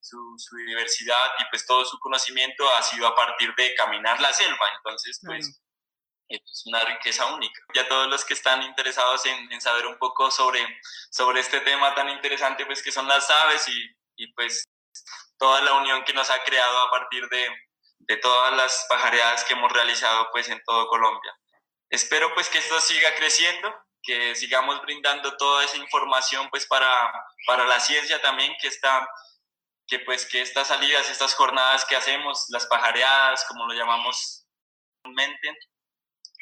[0.01, 4.33] su, su, diversidad y pues todo su conocimiento ha sido a partir de caminar la
[4.33, 4.65] selva.
[4.77, 5.61] Entonces, pues
[6.29, 7.59] es una riqueza única.
[7.73, 10.65] Ya todos los que están interesados en, en, saber un poco sobre,
[11.11, 14.63] sobre este tema tan interesante, pues que son las aves y, y pues
[15.37, 17.49] toda la unión que nos ha creado a partir de,
[17.99, 21.33] de todas las pajareadas que hemos realizado pues en todo Colombia.
[21.89, 23.73] Espero pues que esto siga creciendo,
[24.03, 27.11] que sigamos brindando toda esa información pues para,
[27.45, 29.07] para la ciencia también, que está
[29.87, 34.45] que pues que estas salidas, estas jornadas que hacemos, las pajareadas, como lo llamamos
[35.01, 35.57] comúnmente,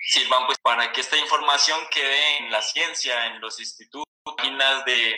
[0.10, 5.18] sirvan pues para que esta información quede en la ciencia, en los institutos, páginas de,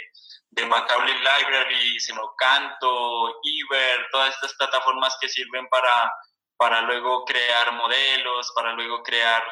[0.51, 6.11] de Macaulay Library, Senocanto, Iber, todas estas plataformas que sirven para,
[6.57, 9.43] para luego crear modelos, para luego crear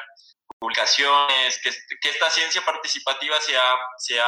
[0.59, 3.61] publicaciones, que, que esta ciencia participativa sea,
[3.97, 4.25] sea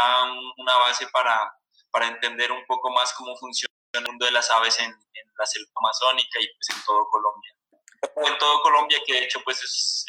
[0.58, 1.52] una base para,
[1.92, 5.46] para entender un poco más cómo funciona el mundo de las aves en, en la
[5.46, 7.56] selva amazónica y pues en todo Colombia.
[8.02, 10.06] En todo Colombia, que de hecho pues es,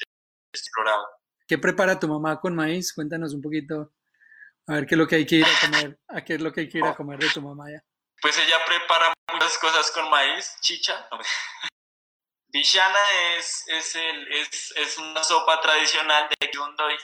[0.52, 1.06] explorado.
[1.46, 2.92] ¿Qué prepara tu mamá con maíz?
[2.92, 3.92] Cuéntanos un poquito,
[4.70, 6.52] a ver qué es lo que hay que ir a comer, a qué es lo
[6.52, 7.83] que hay que ir a comer de tu mamá ya.
[8.22, 11.09] Pues ella prepara muchas cosas con maíz, chicha.
[12.52, 12.98] Bishana
[13.37, 16.96] es, es, es, es una sopa tradicional de Yundoy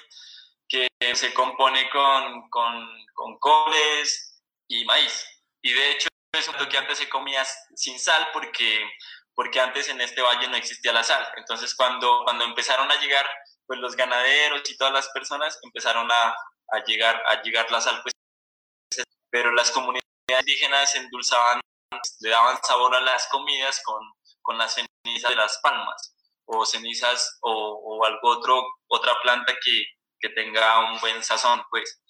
[0.68, 5.24] que se compone con, con, con coles y maíz.
[5.62, 8.84] Y de hecho es un que antes se comía sin sal porque
[9.34, 11.26] porque antes en este valle no existía la sal.
[11.36, 13.28] Entonces cuando, cuando empezaron a llegar
[13.66, 16.34] pues los ganaderos y todas las personas empezaron a,
[16.72, 18.12] a llegar a llegar la sal pues
[19.30, 20.06] pero las comunidades
[20.40, 21.60] indígenas endulzaban
[22.20, 24.00] le daban sabor a las comidas con,
[24.42, 26.14] con las cenizas de las palmas
[26.46, 29.84] o cenizas o, o algo otro otra planta que,
[30.20, 32.00] que tenga un buen sazón pues.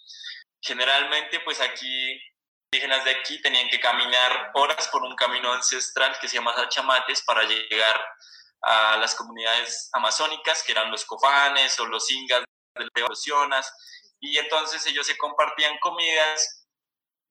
[0.61, 2.21] Generalmente pues aquí
[2.73, 7.23] indígenas de aquí tenían que caminar horas por un camino ancestral que se llama Sachamates
[7.23, 8.05] para llegar
[8.63, 12.43] a las comunidades amazónicas, que eran los cofanes o los ingas
[12.75, 12.91] de los
[14.21, 16.69] y entonces ellos se compartían comidas,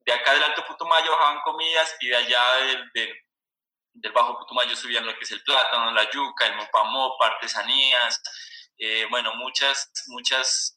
[0.06, 3.14] de acá del Alto Putumayo bajaban comidas y de allá del, del,
[3.94, 8.22] del Bajo Putumayo subían lo que es el plátano, la yuca, el mopamop, artesanías,
[8.78, 10.76] eh, bueno, muchas, muchas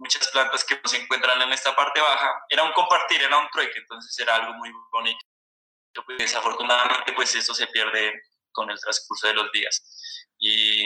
[0.00, 3.78] muchas plantas que se encuentran en esta parte baja, era un compartir, era un trueque,
[3.78, 5.20] entonces era algo muy bonito.
[6.06, 10.26] Pues, desafortunadamente, pues eso se pierde con el transcurso de los días.
[10.38, 10.84] Y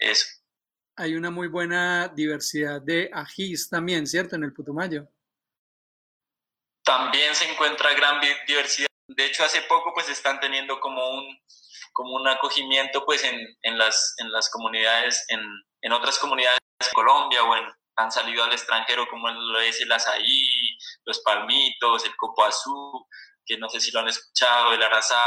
[0.00, 0.26] eso.
[0.96, 4.36] Hay una muy buena diversidad de ajís también, ¿cierto?
[4.36, 5.08] En el Putumayo.
[6.84, 8.88] También se encuentra gran diversidad.
[9.08, 11.38] De hecho, hace poco pues están teniendo como un,
[11.92, 15.40] como un acogimiento pues en, en, las, en las comunidades, en,
[15.82, 17.64] en otras comunidades de Colombia o en,
[17.96, 23.04] han salido al extranjero, como lo es el azaí, los palmitos, el copo azul,
[23.46, 25.24] que no sé si lo han escuchado, el arazá,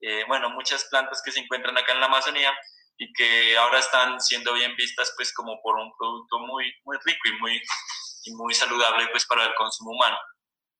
[0.00, 2.52] eh, bueno, muchas plantas que se encuentran acá en la Amazonía
[2.98, 7.28] y que ahora están siendo bien vistas pues como por un producto muy, muy rico
[7.28, 7.62] y muy,
[8.24, 10.18] y muy saludable pues para el consumo humano.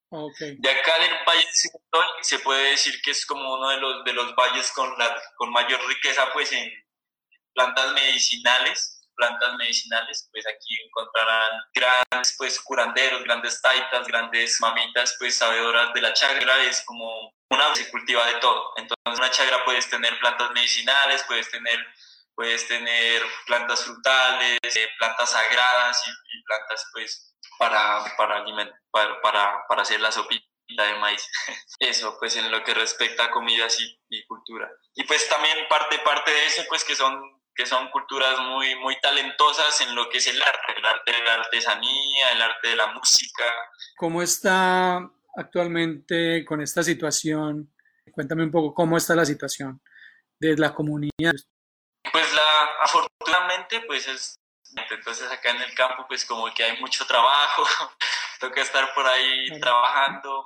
[0.09, 0.55] Okay.
[0.57, 4.13] De acá del Valle de se puede decir que es como uno de los, de
[4.13, 6.71] los valles con, la, con mayor riqueza pues en
[7.53, 15.35] plantas medicinales plantas medicinales, pues aquí encontrarán grandes pues curanderos, grandes taitas, grandes mamitas pues
[15.35, 18.73] sabedoras de la chagra, es como una se cultiva de todo.
[18.77, 21.85] Entonces una chagra puedes tener plantas medicinales, puedes tener
[22.37, 28.45] puedes tener plantas frutales, eh, plantas sagradas y, y, plantas pues para para,
[28.91, 31.27] para, para, para hacer la sopita de maíz.
[31.79, 34.71] Eso, pues en lo que respecta a comidas y, y, cultura.
[34.93, 38.99] Y pues también parte, parte de eso, pues que son que son culturas muy, muy
[39.01, 42.75] talentosas en lo que es el arte, el arte de la artesanía, el arte de
[42.75, 43.45] la música.
[43.97, 47.73] ¿Cómo está actualmente con esta situación?
[48.11, 49.81] Cuéntame un poco cómo está la situación
[50.39, 51.33] de la comunidad.
[52.17, 54.39] Pues la, afortunadamente, pues es,
[54.89, 57.61] entonces acá en el campo, pues como que hay mucho trabajo,
[58.39, 60.43] toca estar por ahí trabajando,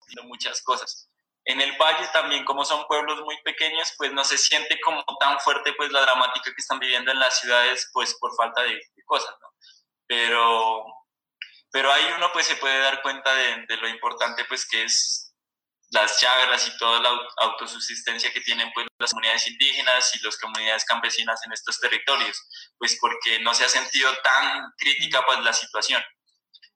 [0.00, 1.10] haciendo muchas cosas.
[1.44, 5.38] en el valle también, como son pueblos muy pequeños, pues no se siente como tan
[5.40, 9.36] fuerte pues la dramática que están viviendo en las ciudades, pues por falta de, cosas,
[9.42, 9.48] ¿no?
[10.06, 10.86] Pero,
[11.70, 15.29] pero ahí uno pues se puede dar cuenta de, de lo importante pues que es
[15.90, 20.84] las chagras y toda la autosubsistencia que tienen pues las comunidades indígenas y las comunidades
[20.84, 22.40] campesinas en estos territorios,
[22.78, 26.02] pues porque no se ha sentido tan crítica pues la situación.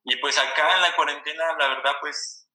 [0.05, 2.49] Y pues acá en la cuarentena, la verdad, pues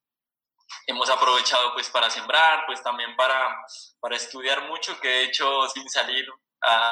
[0.86, 3.56] hemos aprovechado pues para sembrar, pues también para,
[4.00, 6.28] para estudiar mucho, que de hecho sin salir
[6.62, 6.90] a,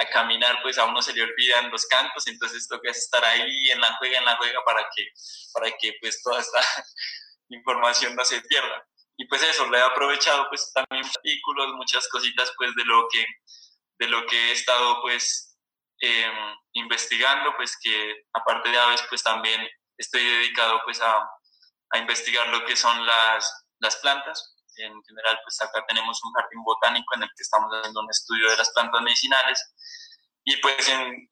[0.00, 3.80] a, caminar pues a uno se le olvidan los cantos, entonces toca estar ahí en
[3.80, 5.08] la juega, en la juega para que,
[5.52, 6.60] para que pues toda esta
[7.48, 8.86] información no se pierda.
[9.20, 13.26] Y pues eso, le he aprovechado pues también artículos, muchas cositas pues de lo que,
[13.98, 15.58] de lo que he estado pues
[16.00, 16.30] eh,
[16.74, 21.28] investigando, pues que aparte de aves pues también estoy dedicado pues a,
[21.90, 24.54] a investigar lo que son las, las plantas.
[24.76, 28.48] En general, pues acá tenemos un jardín botánico en el que estamos haciendo un estudio
[28.50, 29.74] de las plantas medicinales
[30.44, 31.28] y pues en,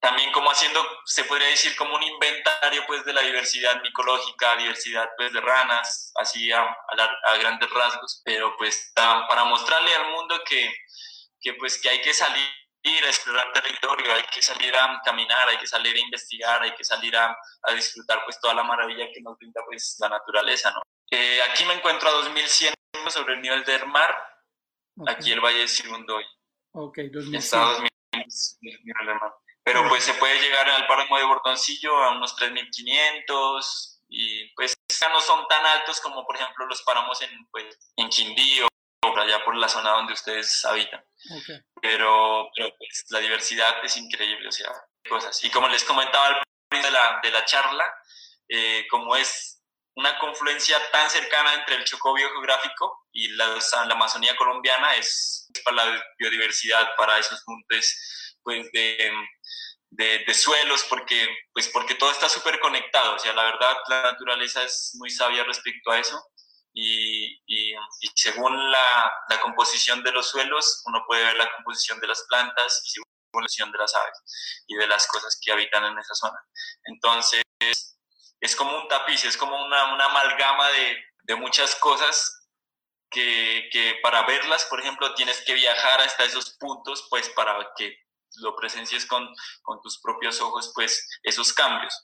[0.00, 5.08] también como haciendo, se podría decir como un inventario pues de la diversidad micológica, diversidad
[5.16, 10.72] pues de ranas, así a, a, grandes rasgos, pero pues para mostrarle al mundo que,
[11.40, 12.48] que pues que hay que salir
[12.82, 16.74] ir a explorar territorio, hay que salir a caminar, hay que salir a investigar, hay
[16.74, 20.70] que salir a, a disfrutar pues toda la maravilla que nos brinda pues la naturaleza,
[20.70, 20.80] ¿no?
[21.10, 22.74] Eh, aquí me encuentro a 2100
[23.08, 24.14] sobre el nivel del mar,
[25.06, 26.24] aquí el Valle de Sirundoy.
[26.72, 27.34] Ok, 2100.
[27.34, 27.74] Está a
[28.12, 29.32] 2100 del mar.
[29.68, 35.10] Pero pues se puede llegar al páramo de Bordoncillo a unos 3500 y pues ya
[35.10, 38.66] no son tan altos como por ejemplo los páramos en, pues, en Quindío
[39.02, 41.04] por allá por la zona donde ustedes habitan.
[41.82, 44.72] Pero, pero pues, la diversidad es increíble, o sea,
[45.06, 45.44] cosas.
[45.44, 47.94] Y como les comentaba al principio de la, de la charla,
[48.48, 49.62] eh, como es
[49.96, 55.76] una confluencia tan cercana entre el Chocó biogeográfico y la, la Amazonía colombiana, es, para
[55.76, 57.94] la biodiversidad, para esos puntos
[58.42, 59.12] pues, de,
[59.90, 63.14] de, suelos, porque, pues, porque todo está súper conectado.
[63.14, 66.22] O sea, la verdad, la naturaleza es muy sabia respecto a eso
[66.72, 67.74] y, y,
[68.14, 72.82] según la, la, composición de los suelos, uno puede ver la composición de las plantas
[72.84, 76.14] y según la composición de las aves y de las cosas que habitan en esa
[76.14, 76.38] zona.
[76.84, 77.42] Entonces,
[78.40, 82.48] es como un tapiz, es como una, una amalgama de, de muchas cosas
[83.10, 87.96] que, que, para verlas, por ejemplo, tienes que viajar hasta esos puntos, pues para que
[88.36, 89.28] lo presencies con,
[89.62, 91.94] con tus propios ojos, pues esos cambios.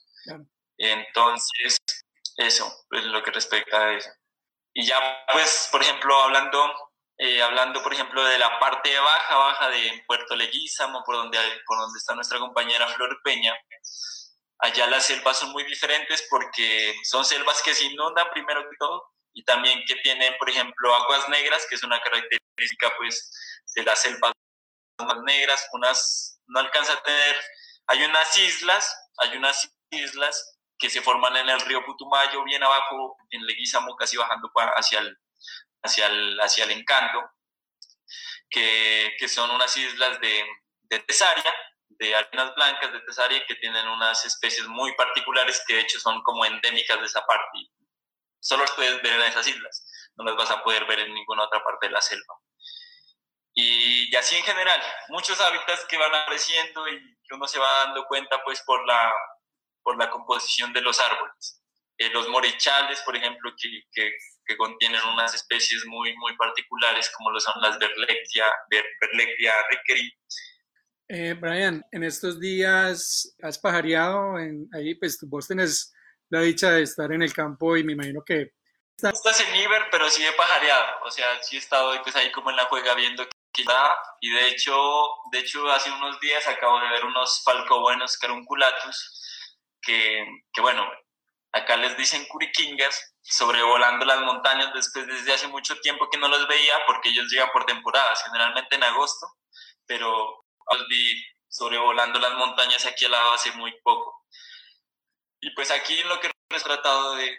[0.77, 1.77] Entonces,
[2.37, 4.09] eso, pues lo que respecta a eso.
[4.73, 9.69] Y ya, pues, por ejemplo, hablando, eh, hablando, por ejemplo, de la parte baja, baja
[9.69, 13.57] de Puerto Leguízamo, por donde, por donde está nuestra compañera Flor Peña,
[14.59, 19.03] allá las selvas son muy diferentes porque son selvas que se inundan primero que todo
[19.33, 23.31] y también que tienen, por ejemplo, aguas negras, que es una característica, pues,
[23.75, 24.33] de las selvas
[25.03, 27.35] más negras, unas, no alcanza a tener,
[27.87, 33.17] hay unas islas, hay unas islas que se forman en el río Putumayo, bien abajo,
[33.29, 35.17] en Leguizamo, casi bajando hacia el,
[35.83, 37.29] hacia el, hacia el Encanto,
[38.49, 40.45] que, que son unas islas de,
[40.83, 41.53] de tesaria,
[41.87, 46.21] de arenas blancas de tesaria, que tienen unas especies muy particulares que de hecho son
[46.23, 47.59] como endémicas de esa parte.
[48.39, 51.43] Solo las puedes ver en esas islas, no las vas a poder ver en ninguna
[51.43, 52.35] otra parte de la selva.
[53.55, 57.85] Y, y así en general, muchos hábitats que van apareciendo y que uno se va
[57.85, 59.11] dando cuenta pues por la,
[59.81, 61.61] por la composición de los árboles.
[61.97, 64.11] Eh, los morichales, por ejemplo, que, que,
[64.45, 70.13] que, contienen unas especies muy, muy particulares, como lo son las Berlectia, Berlectia requeri.
[71.07, 75.93] Eh, Brian, en estos días has pajareado, en, ahí pues vos tenés
[76.29, 78.51] la dicha de estar en el campo y me imagino que...
[78.97, 82.49] Estás en Iber, pero sí he pajareado, o sea, sí he estado pues, ahí como
[82.49, 83.25] en la juega viendo
[83.61, 84.75] está, y de hecho,
[85.31, 89.21] de hecho hace unos días acabo de ver unos falcobuenos carunculatus,
[89.81, 90.87] que, que bueno,
[91.51, 96.47] acá les dicen curiquingas, sobrevolando las montañas después desde hace mucho tiempo que no los
[96.47, 99.27] veía porque ellos llegan por temporadas, generalmente en agosto,
[99.85, 104.25] pero los vi sobrevolando las montañas aquí al lado hace muy poco.
[105.39, 107.37] Y pues aquí lo que he tratado de,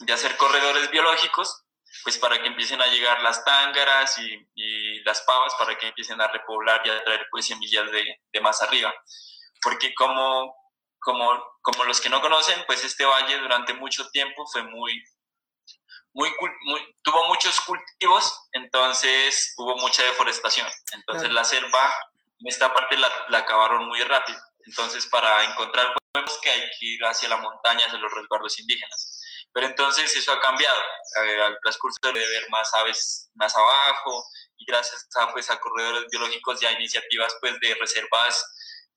[0.00, 1.61] de hacer corredores biológicos,
[2.02, 6.20] pues para que empiecen a llegar las tángaras y, y, las pavas, para que empiecen
[6.20, 8.92] a repoblar y a traer pues semillas de, de más arriba.
[9.62, 10.54] Porque como
[11.02, 15.02] como, como los que no conocen, pues este valle durante mucho tiempo fue muy,
[16.12, 16.30] muy,
[16.64, 20.66] muy, tuvo muchos cultivos, entonces hubo mucha deforestación.
[20.92, 21.92] Entonces la selva,
[22.38, 24.38] en esta parte la, la, acabaron muy rápido.
[24.64, 25.92] Entonces para encontrar
[26.42, 29.21] que hay que ir hacia la montaña, hacia los resguardos indígenas.
[29.52, 30.80] Pero entonces eso ha cambiado.
[31.44, 34.24] Al transcurso de ver más aves más abajo
[34.56, 38.44] y gracias a, pues, a corredores biológicos ya iniciativas pues, de reservas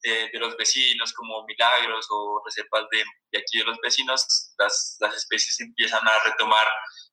[0.01, 5.15] de, los vecinos como Milagros o reservas de, de aquí de los vecinos, las, las,
[5.15, 6.67] especies empiezan a retomar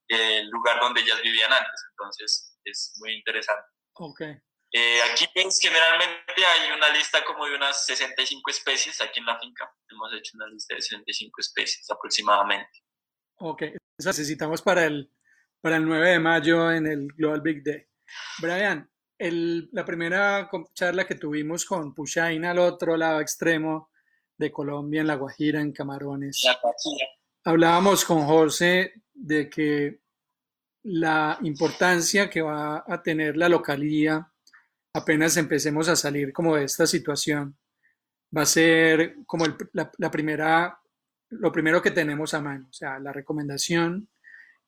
[0.07, 1.85] el lugar donde ellas vivían antes.
[1.91, 3.67] Entonces es muy interesante.
[3.95, 4.37] Okay.
[4.71, 9.39] Eh, aquí pues, generalmente hay una lista como de unas 65 especies aquí en la
[9.39, 9.71] finca.
[9.89, 12.83] Hemos hecho una lista de 65 especies aproximadamente.
[13.37, 13.63] Ok,
[13.97, 15.11] eso necesitamos para el,
[15.61, 17.85] para el 9 de mayo en el Global Big Day.
[18.39, 23.89] Brian, el, la primera charla que tuvimos con Pushain al otro lado extremo
[24.37, 27.07] de Colombia, en La Guajira, en Camarones, La Guajira.
[27.43, 29.99] hablábamos con José de que
[30.83, 34.29] la importancia que va a tener la localía
[34.93, 37.57] apenas empecemos a salir como de esta situación
[38.35, 40.79] va a ser como el, la, la primera
[41.39, 44.09] lo primero que tenemos a mano, o sea, la recomendación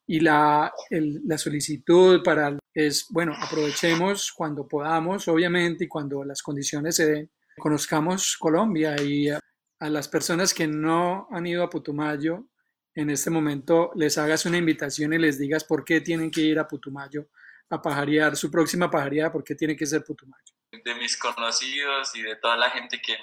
[0.06, 6.96] y la, la solicitud para es, bueno, aprovechemos cuando podamos, obviamente, y cuando las condiciones
[6.96, 9.40] se den, conozcamos Colombia y a,
[9.80, 12.46] a las personas que no han ido a Putumayo,
[12.94, 16.58] en este momento les hagas una invitación y les digas por qué tienen que ir
[16.58, 17.28] a Putumayo
[17.68, 20.54] a pajarear, su próxima pajareada, por qué tiene que ser Putumayo.
[20.84, 23.16] De mis conocidos y de toda la gente que,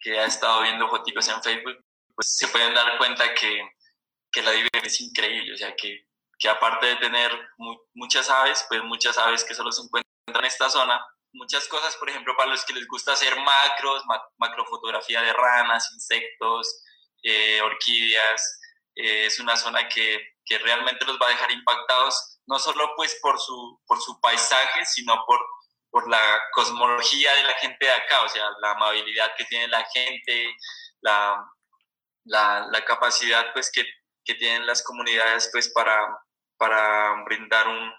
[0.00, 1.84] que ha estado viendo fotos en Facebook,
[2.14, 3.68] pues se pueden dar cuenta que,
[4.30, 6.06] que la diversión es increíble, o sea, que,
[6.38, 10.44] que aparte de tener mu muchas aves, pues muchas aves que solo se encuentran en
[10.44, 15.22] esta zona, muchas cosas, por ejemplo, para los que les gusta hacer macros, ma macrofotografía
[15.22, 16.82] de ranas, insectos,
[17.22, 18.60] eh, orquídeas,
[18.96, 23.18] eh, es una zona que, que, realmente los va a dejar impactados, no solo pues
[23.20, 25.40] por su, por su paisaje, sino por,
[25.90, 29.84] por la cosmología de la gente de acá, o sea, la amabilidad que tiene la
[29.92, 30.54] gente,
[31.00, 31.44] la,
[32.24, 33.84] la, capacidad pues que,
[34.24, 36.18] que, tienen las comunidades pues para,
[36.56, 37.92] para brindar un,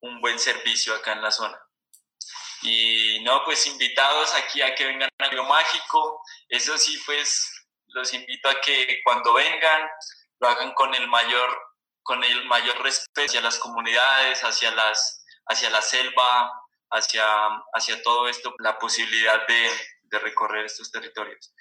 [0.00, 1.60] un buen servicio acá en la zona.
[2.62, 8.12] Y no, pues invitados aquí a que vengan a lo mágico, eso sí, pues los
[8.12, 9.88] invito a que cuando vengan
[10.40, 11.56] lo hagan con el mayor,
[12.02, 16.52] con el mayor respeto hacia las comunidades, hacia, las, hacia la selva,
[16.90, 17.24] hacia,
[17.74, 19.70] hacia todo esto, la posibilidad de,
[20.02, 21.52] de recorrer estos territorios.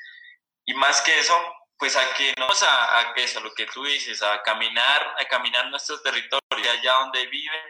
[0.67, 1.33] Y más que eso,
[1.79, 5.69] pues a que no a, a eso, lo que tú dices, a caminar, a caminar
[5.69, 7.61] nuestros territorios, allá donde viven,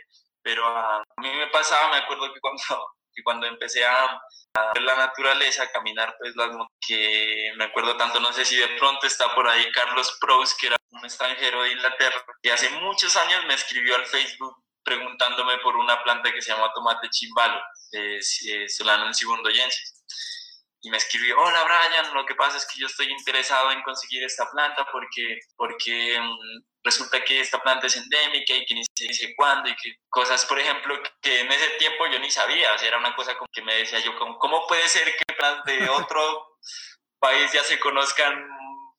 [0.42, 2.60] pero a, a mí me pasaba, me acuerdo que cuando,
[3.14, 4.20] que cuando empecé a,
[4.56, 6.50] a, ver la naturaleza, a caminar, pues las
[6.88, 10.68] que me acuerdo tanto, no sé si de pronto está por ahí Carlos Proust, que
[10.68, 15.76] era un extranjero de Inglaterra, que hace muchos años me escribió al Facebook preguntándome por
[15.76, 19.97] una planta que se llama tomate chimbalo, de eh, Solanum sibundoyensis
[20.88, 24.24] y me escribió, hola Brian, lo que pasa es que yo estoy interesado en conseguir
[24.24, 29.06] esta planta porque, porque um, resulta que esta planta es endémica y que ni se
[29.06, 32.78] dice cuándo y que cosas, por ejemplo, que en ese tiempo yo ni sabía, o
[32.78, 35.66] sea, era una cosa como que me decía yo, como, ¿cómo puede ser que plantas
[35.66, 36.58] de otro
[37.20, 38.48] país ya se conozcan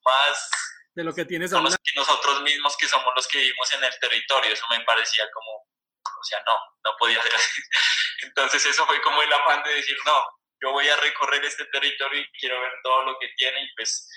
[0.05, 0.51] más
[0.95, 3.99] de lo que tienes a que nosotros mismos que somos los que vivimos en el
[3.99, 4.53] territorio?
[4.53, 6.53] Eso me parecía como, o sea, no,
[6.85, 7.63] no podía ser así.
[8.25, 10.23] Entonces eso fue como el afán de decir, no,
[10.61, 14.09] yo voy a recorrer este territorio y quiero ver todo lo que tiene y pues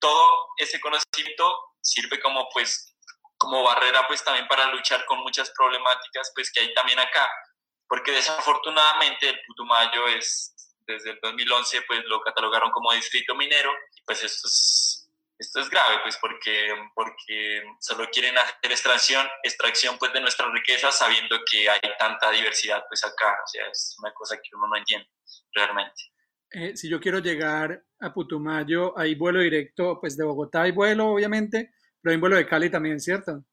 [0.00, 2.94] todo ese conocimiento sirve como pues
[3.36, 7.28] como barrera pues también para luchar con muchas problemáticas pues que hay también acá.
[7.88, 10.54] Porque desafortunadamente el Putumayo es
[10.86, 15.03] desde el 2011 pues lo catalogaron como distrito minero y pues esto es
[15.38, 20.96] esto es grave pues porque porque solo quieren hacer extracción extracción pues de nuestras riquezas
[20.96, 24.76] sabiendo que hay tanta diversidad pues acá o sea es una cosa que uno no
[24.76, 25.08] entiende
[25.54, 26.02] realmente.
[26.50, 31.08] Eh, si yo quiero llegar a Putumayo, hay vuelo directo, pues de Bogotá hay vuelo,
[31.08, 33.44] obviamente, pero hay vuelo de Cali también, ¿cierto?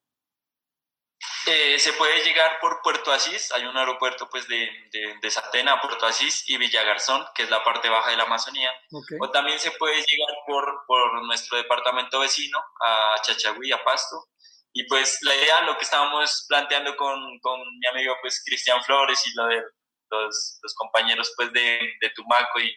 [1.47, 5.82] Eh, se puede llegar por Puerto Asís, hay un aeropuerto pues de, de, de Satena,
[5.82, 8.72] Puerto Asís y Villagarzón, que es la parte baja de la Amazonía.
[8.91, 9.17] Okay.
[9.19, 14.28] O también se puede llegar por, por nuestro departamento vecino, a Chachagüí, a Pasto.
[14.74, 19.22] Y pues la idea, lo que estábamos planteando con, con mi amigo pues Cristian Flores
[19.28, 19.63] y lo de
[20.11, 22.74] los, los compañeros pues de, de Tumaco y,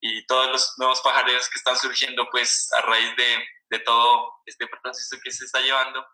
[0.00, 4.66] y, todos los nuevos pajareros que están surgiendo pues a raíz de, de, todo este
[4.66, 6.06] proceso que se está llevando,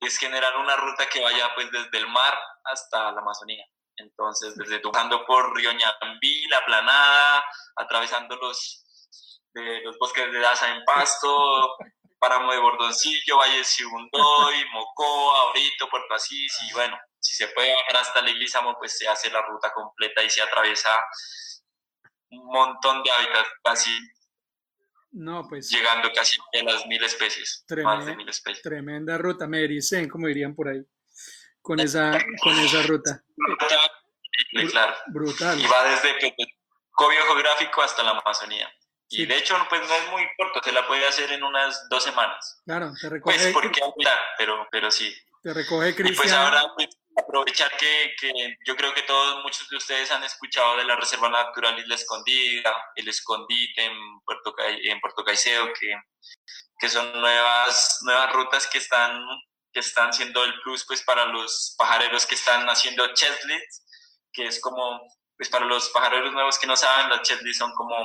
[0.00, 3.64] es generar una ruta que vaya pues desde el mar hasta la Amazonía.
[3.96, 7.44] Entonces, desde pasando por Río Ñambí, La Planada,
[7.76, 8.84] atravesando los,
[9.54, 11.76] de, los bosques de Daza en Pasto,
[12.18, 17.74] Páramo de Bordoncillo, Valle de Sibundoy, Mocoa, Orito, Puerto Asís y bueno, si se puede
[17.74, 21.04] bajar hasta Leguizamo, pues se hace la ruta completa y se atraviesa
[22.30, 23.90] un montón de hábitats casi
[25.16, 25.70] No, pues.
[25.70, 27.64] Llegando casi a las mil especies.
[27.66, 28.62] Tremenda, más de mil especies.
[28.62, 30.84] Tremenda ruta, me dicen, como dirían por ahí,
[31.62, 32.12] con esa,
[32.42, 33.22] con esa ruta.
[34.70, 34.94] claro.
[35.06, 35.58] Brutal.
[35.58, 36.34] Y va desde el
[36.90, 38.70] cobio geográfico hasta la Amazonía.
[39.08, 42.04] Y de hecho, pues no es muy corto, se la puede hacer en unas dos
[42.04, 42.60] semanas.
[42.66, 43.38] Claro, te recoge.
[43.38, 43.80] Pues porque
[44.36, 45.14] pero, pero sí.
[45.42, 46.12] Te recoge Cristian.
[46.12, 50.22] Y pues ahora, pues, aprovechar que, que, yo creo que todos, muchos de ustedes han
[50.22, 55.94] escuchado de la Reserva Natural Isla Escondida, el Escondite en Puerto, en Puerto Caicedo, que,
[56.78, 59.24] que son nuevas, nuevas rutas que están,
[59.72, 63.84] que están siendo el plus pues para los pajareros que están haciendo cheslits,
[64.32, 65.00] que es como,
[65.36, 67.96] pues para los pajareros nuevos que no saben, las cheslits son como,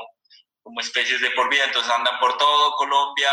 [0.63, 3.31] como especies de por vida, entonces andan por todo Colombia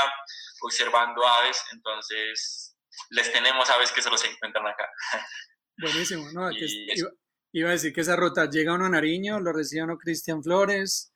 [0.60, 2.76] observando aves, entonces
[3.10, 4.90] les tenemos aves que se los encuentran acá.
[5.78, 6.50] Buenísimo, ¿no?
[7.52, 11.12] iba, a decir que esa ruta llega uno a Nariño, lo recibe uno Cristian Flores,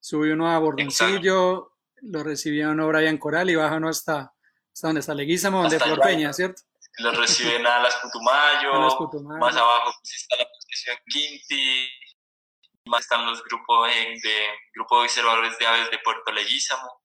[0.00, 4.34] sube uno a Bordoncillo, lo recibe uno Brian Coral y baja uno hasta,
[4.72, 6.62] hasta donde está Leguízamo, donde Flor Peña, ¿cierto?
[6.98, 8.72] Lo reciben a Las Putumayo,
[9.38, 11.88] más abajo pues, está la posición Quinti,
[12.86, 17.00] más están los grupos de, grupo de observadores de aves de Puerto Leguízamo,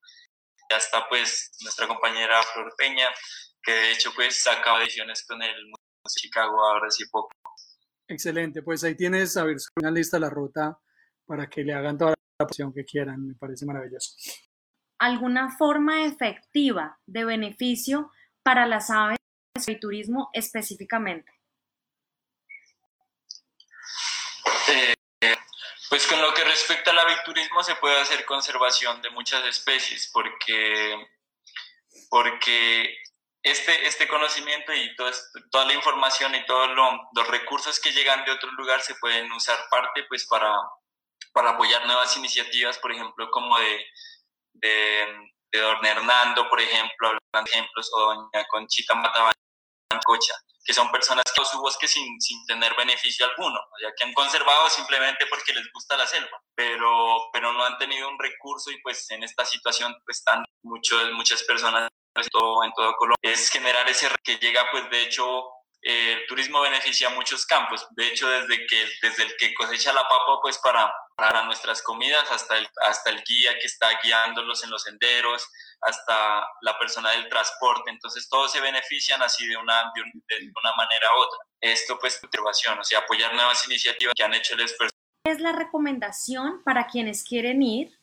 [0.70, 3.08] ya está pues nuestra compañera Flor Peña,
[3.64, 5.72] que de hecho pues sacaba ediciones con el
[6.16, 7.32] Chicago ahora sí poco.
[8.08, 10.80] Excelente, pues ahí tienes a ver una lista la ruta
[11.26, 14.16] para que le hagan toda la opción que quieran, me parece maravilloso.
[15.00, 18.12] ¿Alguna forma efectiva de beneficio
[18.44, 19.18] para las aves
[19.68, 21.32] y turismo específicamente?
[24.70, 24.94] Eh,
[25.90, 31.08] pues con lo que respecta al aviturismo se puede hacer conservación de muchas especies porque,
[32.10, 32.98] porque
[33.48, 35.12] este, este conocimiento y todo
[35.52, 36.70] toda la información y todos
[37.14, 40.54] los recursos que llegan de otro lugar se pueden usar parte pues para,
[41.34, 43.86] para apoyar nuevas iniciativas, por ejemplo, como de,
[44.54, 45.08] de,
[45.52, 50.34] de Don Hernando, por ejemplo, hablando ejemplos, o Doña Conchita Matabancocha,
[50.66, 54.70] que son personas que su bosque sin, sin tener beneficio alguno, ya que han conservado
[54.70, 59.10] simplemente porque les gusta la selva, pero, pero no han tenido un recurso y pues
[59.12, 61.90] en esta situación pues están muchos, muchas personas
[62.22, 65.50] en todo, en todo Colombia, es generar ese que llega, pues de hecho,
[65.82, 67.88] eh, el turismo beneficia a muchos campos.
[67.92, 72.30] De hecho, desde, que, desde el que cosecha la papa, pues para, para nuestras comidas,
[72.32, 75.48] hasta el, hasta el guía que está guiándolos en los senderos,
[75.82, 77.92] hasta la persona del transporte.
[77.92, 81.40] Entonces, todos se benefician así de una, de, una manera u otra.
[81.62, 84.96] Esto, pues, observación, o sea, apoyar nuevas iniciativas que han hecho el esfuerzo.
[85.24, 87.98] ¿Qué es la recomendación para quienes quieren ir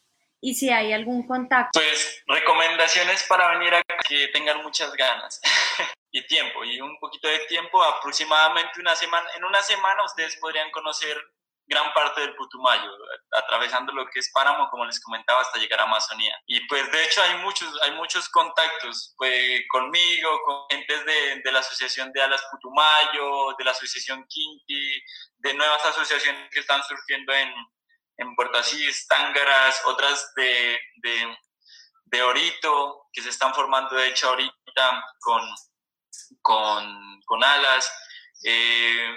[0.44, 1.80] y si hay algún contacto.
[1.80, 5.40] Pues recomendaciones para venir a que tengan muchas ganas
[6.12, 9.28] y tiempo, y un poquito de tiempo, aproximadamente una semana.
[9.36, 11.20] En una semana ustedes podrían conocer
[11.66, 12.90] gran parte del Putumayo,
[13.32, 16.36] atravesando lo que es Páramo, como les comentaba, hasta llegar a Amazonía.
[16.46, 21.52] Y pues de hecho hay muchos, hay muchos contactos pues, conmigo, con gentes de, de
[21.52, 25.02] la Asociación de Alas Putumayo, de la Asociación Quinti,
[25.38, 27.52] de nuevas asociaciones que están surgiendo en,
[28.18, 31.36] en Puerto Asís, Tángaras, otras de, de,
[32.12, 35.42] Orito, que se están formando de hecho ahorita con,
[36.42, 37.92] con, con alas.
[38.44, 39.16] Eh,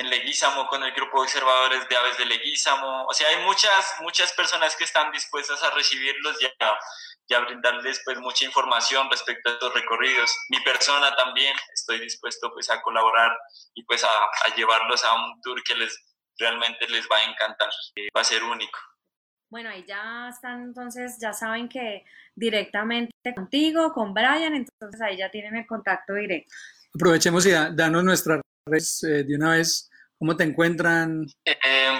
[0.00, 3.04] en Leguízamo con el grupo de observadores de aves de Leguízamo.
[3.04, 6.78] O sea, hay muchas, muchas personas que están dispuestas a recibirlos y a,
[7.26, 10.34] y a brindarles pues mucha información respecto a estos recorridos.
[10.48, 13.30] Mi persona también estoy dispuesto pues a colaborar
[13.74, 15.94] y pues a, a llevarlos a un tour que les
[16.38, 17.68] realmente les va a encantar,
[18.16, 18.78] va a ser único.
[19.50, 22.04] Bueno, ahí ya están, entonces ya saben que
[22.36, 26.54] directamente contigo, con Brian, entonces ahí ya tienen el contacto directo.
[26.94, 29.90] Aprovechemos y danos nuestras redes eh, de una vez.
[30.18, 31.26] ¿Cómo te encuentran?
[31.44, 31.56] Eh,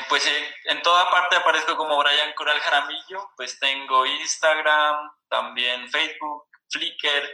[0.09, 0.31] pues
[0.67, 7.29] en toda parte aparezco como Brian Coral Jaramillo, pues tengo Instagram, también Facebook, Flickr,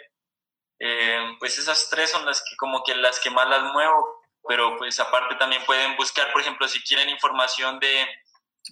[0.79, 4.77] eh, pues esas tres son las que como que las que más las muevo, pero
[4.79, 8.07] pues aparte también pueden buscar, por ejemplo, si quieren información de,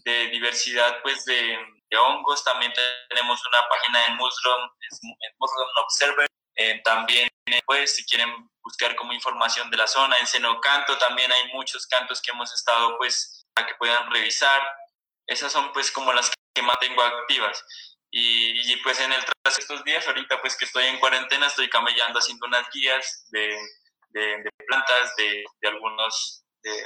[0.05, 1.59] de diversidad pues de,
[1.97, 2.73] hongos, también
[3.09, 4.69] tenemos una página en Muslim,
[5.39, 6.27] Muslim Observer,
[6.57, 7.29] eh, también
[7.67, 12.21] pues si quieren buscar como información de la zona, en Senocanto también hay muchos cantos
[12.21, 14.61] que hemos estado pues para que puedan revisar,
[15.29, 17.65] esas son pues como las que más tengo activas.
[18.11, 21.49] Y, y, pues en el tras de estos días, ahorita pues que estoy en cuarentena,
[21.49, 23.59] estoy camellando haciendo unas guías de,
[24.11, 26.85] de, plantas, de, de algunos, de,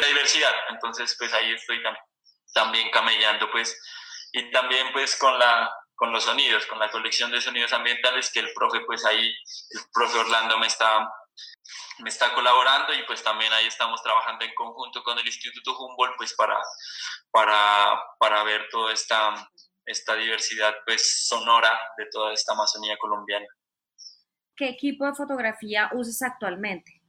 [0.00, 0.52] de, diversidad.
[0.70, 1.82] Entonces, pues ahí estoy
[2.54, 3.78] también camellando, pues,
[4.32, 8.40] y también pues con la con los sonidos, con la colección de sonidos ambientales que
[8.40, 11.10] el profe, pues ahí, el profe Orlando me está,
[12.00, 16.16] me está colaborando y pues también ahí estamos trabajando en conjunto con el Instituto Humboldt,
[16.18, 16.60] pues para,
[17.30, 19.34] para, para ver toda esta,
[19.86, 23.46] esta diversidad pues sonora de toda esta Amazonía colombiana.
[24.54, 27.02] ¿Qué equipo de fotografía usas actualmente?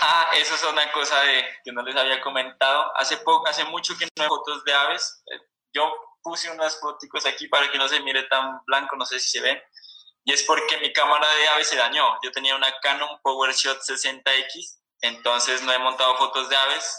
[0.00, 2.92] Ah, eso es una cosa de, que no les había comentado.
[2.96, 5.22] Hace, poco, hace mucho que no hay fotos de aves.
[5.26, 5.40] Eh,
[5.72, 5.92] yo
[6.22, 9.40] puse unas fotos aquí para que no se mire tan blanco, no sé si se
[9.40, 9.60] ven.
[10.24, 12.18] Y es porque mi cámara de aves se dañó.
[12.22, 16.96] Yo tenía una Canon PowerShot 60X, entonces no he montado fotos de aves.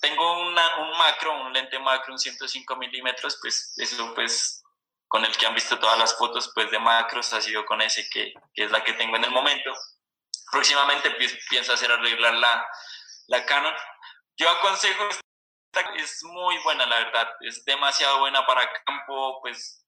[0.00, 4.62] Tengo una, un macro, un lente macro, un 105 milímetros, pues eso pues
[5.08, 8.08] con el que han visto todas las fotos pues de macros ha sido con ese
[8.10, 9.72] que, que es la que tengo en el momento
[10.54, 11.10] próximamente
[11.50, 12.66] pienso hacer arreglar la,
[13.26, 13.74] la Canon.
[14.36, 15.08] Yo aconsejo,
[15.96, 19.84] es muy buena la verdad, es demasiado buena para campo, pues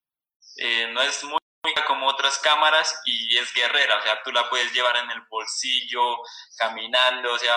[0.57, 1.39] eh, no es muy
[1.87, 6.17] como otras cámaras y es guerrera, o sea, tú la puedes llevar en el bolsillo,
[6.59, 7.55] caminando, o sea,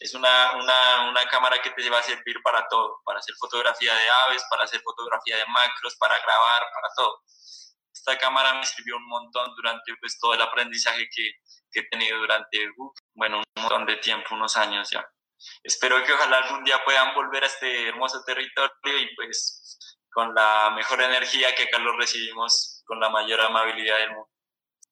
[0.00, 3.94] es una, una, una, cámara que te va a servir para todo, para hacer fotografía
[3.94, 7.22] de aves, para hacer fotografía de macros, para grabar, para todo.
[7.92, 11.32] Esta cámara me sirvió un montón durante pues, todo el aprendizaje que,
[11.70, 12.58] que he tenido durante,
[13.14, 15.06] bueno, un montón de tiempo, unos años ya.
[15.62, 19.78] Espero que ojalá algún día puedan volver a este hermoso territorio y pues
[20.10, 24.30] con la mejor energía que acá lo recibimos, con la mayor amabilidad del mundo.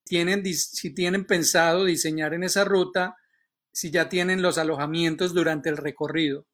[0.04, 3.16] ¿Tienen, si tienen pensado diseñar en esa ruta,
[3.76, 6.46] si ya tienen los alojamientos durante el recorrido.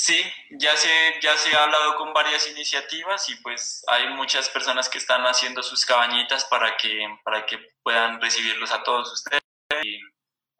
[0.00, 0.16] Sí,
[0.50, 4.98] ya se, ya se ha hablado con varias iniciativas y pues hay muchas personas que
[4.98, 9.42] están haciendo sus cabañitas para que, para que puedan recibirlos a todos ustedes.
[9.82, 9.98] Y,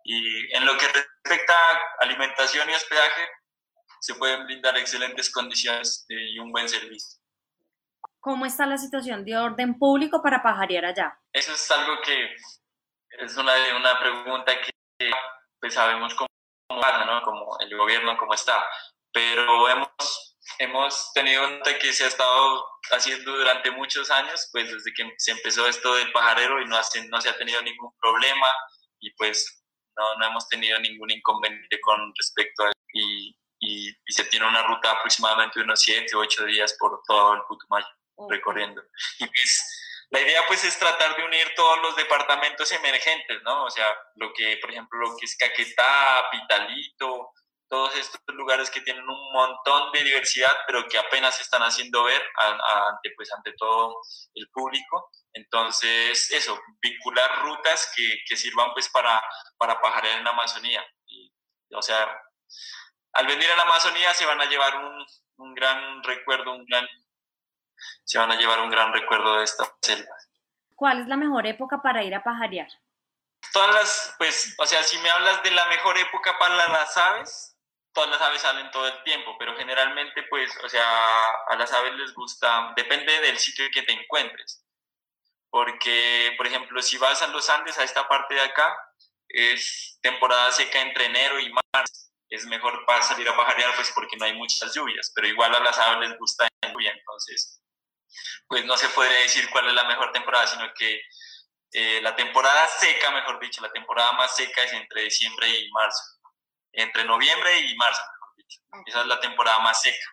[0.03, 3.29] y en lo que respecta a alimentación y hospedaje,
[4.01, 7.21] se pueden brindar excelentes condiciones y un buen servicio.
[8.19, 11.17] ¿Cómo está la situación de orden público para pajarear allá?
[11.33, 12.35] Eso es algo que
[13.21, 14.73] es una, una pregunta que
[15.61, 16.29] pues sabemos cómo
[16.81, 17.23] pasa, ¿no?
[17.23, 18.65] Como el gobierno, cómo está
[19.13, 24.93] pero hemos, hemos tenido nota que se ha estado haciendo durante muchos años, pues desde
[24.93, 26.79] que se empezó esto del pajarero y no,
[27.11, 28.49] no se ha tenido ningún problema
[29.01, 29.65] y pues
[29.97, 34.63] no, no hemos tenido ningún inconveniente con respecto a y, y, y, se tiene una
[34.63, 37.87] ruta aproximadamente de unos 7 o 8 días por todo el Putumayo
[38.29, 38.83] recorriendo.
[39.19, 39.79] Y pues
[40.11, 43.65] la idea pues es tratar de unir todos los departamentos emergentes, ¿no?
[43.65, 43.87] O sea,
[44.17, 47.31] lo que, por ejemplo, lo que es Caquetá, Pitalito,
[47.69, 52.05] todos estos lugares que tienen un montón de diversidad, pero que apenas se están haciendo
[52.05, 53.97] ver ante, pues, ante todo
[54.35, 55.11] el público.
[55.33, 59.23] Entonces, eso, vincular rutas que, que sirvan pues, para,
[59.59, 60.85] para pajarear en la Amazonía.
[61.07, 61.33] Y,
[61.75, 62.09] o sea,
[63.13, 65.07] al venir a la Amazonía se van a llevar un,
[65.37, 66.87] un gran recuerdo, un gran,
[68.05, 70.15] se van a llevar un gran recuerdo de esta selva.
[70.75, 72.69] ¿Cuál es la mejor época para ir a pajarear?
[73.53, 77.58] Todas las, pues, o sea, si me hablas de la mejor época para las aves,
[77.99, 80.85] todas las aves salen todo el tiempo, pero generalmente, pues, o sea,
[81.49, 84.65] a las aves les gusta, depende del sitio que te encuentres.
[85.51, 88.73] Porque, por ejemplo, si vas a los Andes, a esta parte de acá,
[89.29, 91.93] es temporada seca entre enero y marzo.
[92.31, 95.61] Es mejor para salir a pajarear, pues, porque no hay muchas lluvias, pero igual a
[95.61, 97.61] las aves les gusta la lluvia, entonces,
[98.47, 101.03] pues no se puede decir cuál es la mejor temporada, sino que
[101.73, 106.18] eh, la temporada seca, mejor dicho, la temporada más seca es entre diciembre y marzo
[106.79, 108.61] entre noviembre y marzo, mejor dicho.
[108.87, 110.07] Esa es la temporada más seca.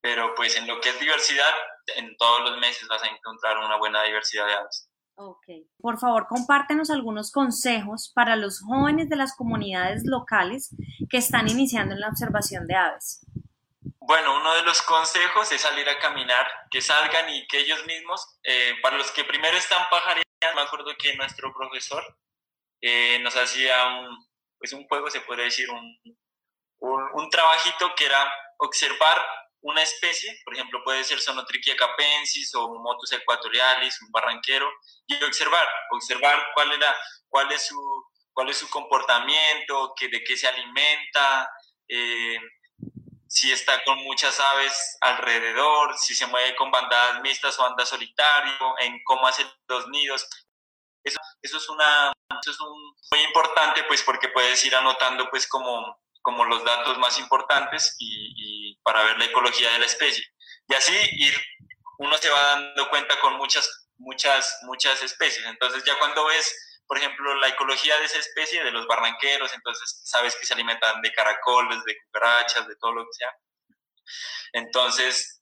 [0.00, 1.52] Pero pues en lo que es diversidad,
[1.96, 4.90] en todos los meses vas a encontrar una buena diversidad de aves.
[5.14, 5.44] Ok.
[5.78, 10.74] Por favor, compártenos algunos consejos para los jóvenes de las comunidades locales
[11.10, 13.20] que están iniciando en la observación de aves.
[14.00, 18.38] Bueno, uno de los consejos es salir a caminar, que salgan y que ellos mismos,
[18.42, 22.02] eh, para los que primero están pajareando, me acuerdo que nuestro profesor
[22.80, 24.29] eh, nos hacía un,
[24.60, 25.98] pues un juego, se podría decir, un,
[27.14, 29.18] un, trabajito que era observar
[29.62, 34.70] una especie, por ejemplo, puede ser Sonotrichia capensis o Motus equatorialis, un barranquero,
[35.06, 36.94] y observar, observar cuál, era,
[37.28, 41.50] cuál, es, su, cuál es su comportamiento, que, de qué se alimenta,
[41.88, 42.38] eh,
[43.26, 48.74] si está con muchas aves alrededor, si se mueve con bandadas mixtas o anda solitario,
[48.78, 50.28] en cómo hace los nidos.
[51.42, 52.12] Eso, es una,
[52.42, 52.58] eso es
[53.12, 58.76] muy importante, pues porque puedes ir anotando pues como, como los datos más importantes y,
[58.82, 60.24] para ver la ecología de la especie.
[60.68, 61.34] Y así ir,
[61.98, 65.44] uno se va dando cuenta con muchas, muchas, muchas especies.
[65.46, 70.02] Entonces ya cuando ves, por ejemplo, la ecología de esa especie, de los barranqueros, entonces
[70.04, 73.34] sabes que se alimentan de caracoles, de cucarachas, de todo lo que sea.
[74.52, 75.39] Entonces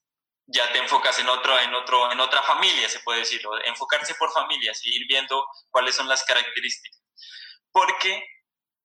[0.49, 4.33] ya te enfocas en otro, en otro, en otra familia, se puede decir, enfocarse por
[4.33, 7.03] familias y ir viendo cuáles son las características.
[7.71, 8.25] ¿Por qué?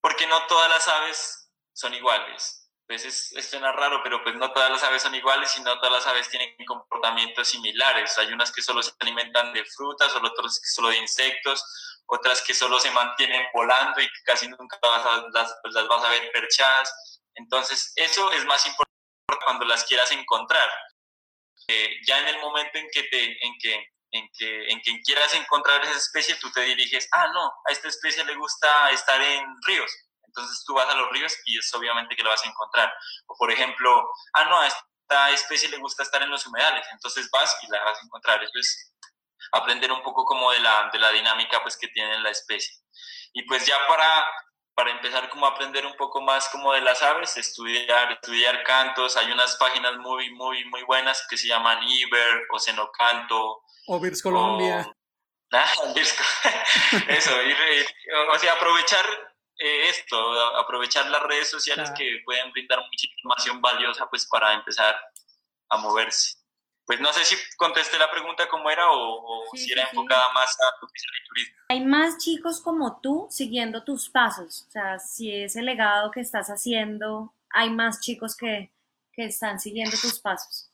[0.01, 2.69] Porque no todas las aves son iguales.
[2.85, 5.93] pues es, suena raro, pero pues no todas las aves son iguales y no todas
[5.93, 8.17] las aves tienen comportamientos similares.
[8.17, 11.63] Hay unas que solo se alimentan de frutas, otras que solo de insectos,
[12.07, 14.77] otras que solo se mantienen volando y que casi nunca
[15.33, 17.21] las, pues las vas a ver perchadas.
[17.35, 20.69] Entonces, eso es más importante cuando las quieras encontrar.
[22.05, 25.83] Ya en el momento en que, te, en, que, en, que, en que quieras encontrar
[25.83, 29.91] esa especie, tú te diriges, ah, no, a esta especie le gusta estar en ríos
[30.35, 32.91] entonces tú vas a los ríos y es obviamente que lo vas a encontrar.
[33.27, 37.29] O por ejemplo, ah, no, a esta especie le gusta estar en los humedales, entonces
[37.31, 38.43] vas y la vas a encontrar.
[38.43, 38.93] Eso es
[39.51, 42.73] aprender un poco como de la, de la dinámica pues que tiene la especie.
[43.33, 44.25] Y pues ya para,
[44.75, 49.15] para empezar como a aprender un poco más como de las aves, estudiar, estudiar cantos,
[49.17, 53.63] hay unas páginas muy, muy, muy buenas que se llaman Iber, Ocenocanto.
[53.87, 54.89] O Virs Colombia.
[55.55, 55.71] Ah,
[57.09, 57.31] Eso,
[58.31, 59.05] o sea, aprovechar
[59.59, 60.17] eh, esto,
[60.57, 64.99] aprovechar las redes sociales que pueden brindar mucha información valiosa pues para empezar
[65.69, 66.37] a moverse.
[66.85, 70.79] Pues no sé si contesté la pregunta como era o, si era enfocada más a
[70.79, 71.55] turismo.
[71.69, 76.49] Hay más chicos como tú siguiendo tus pasos, o sea, si ese legado que estás
[76.49, 78.73] haciendo, hay más chicos que,
[79.13, 80.69] que están siguiendo tus pasos.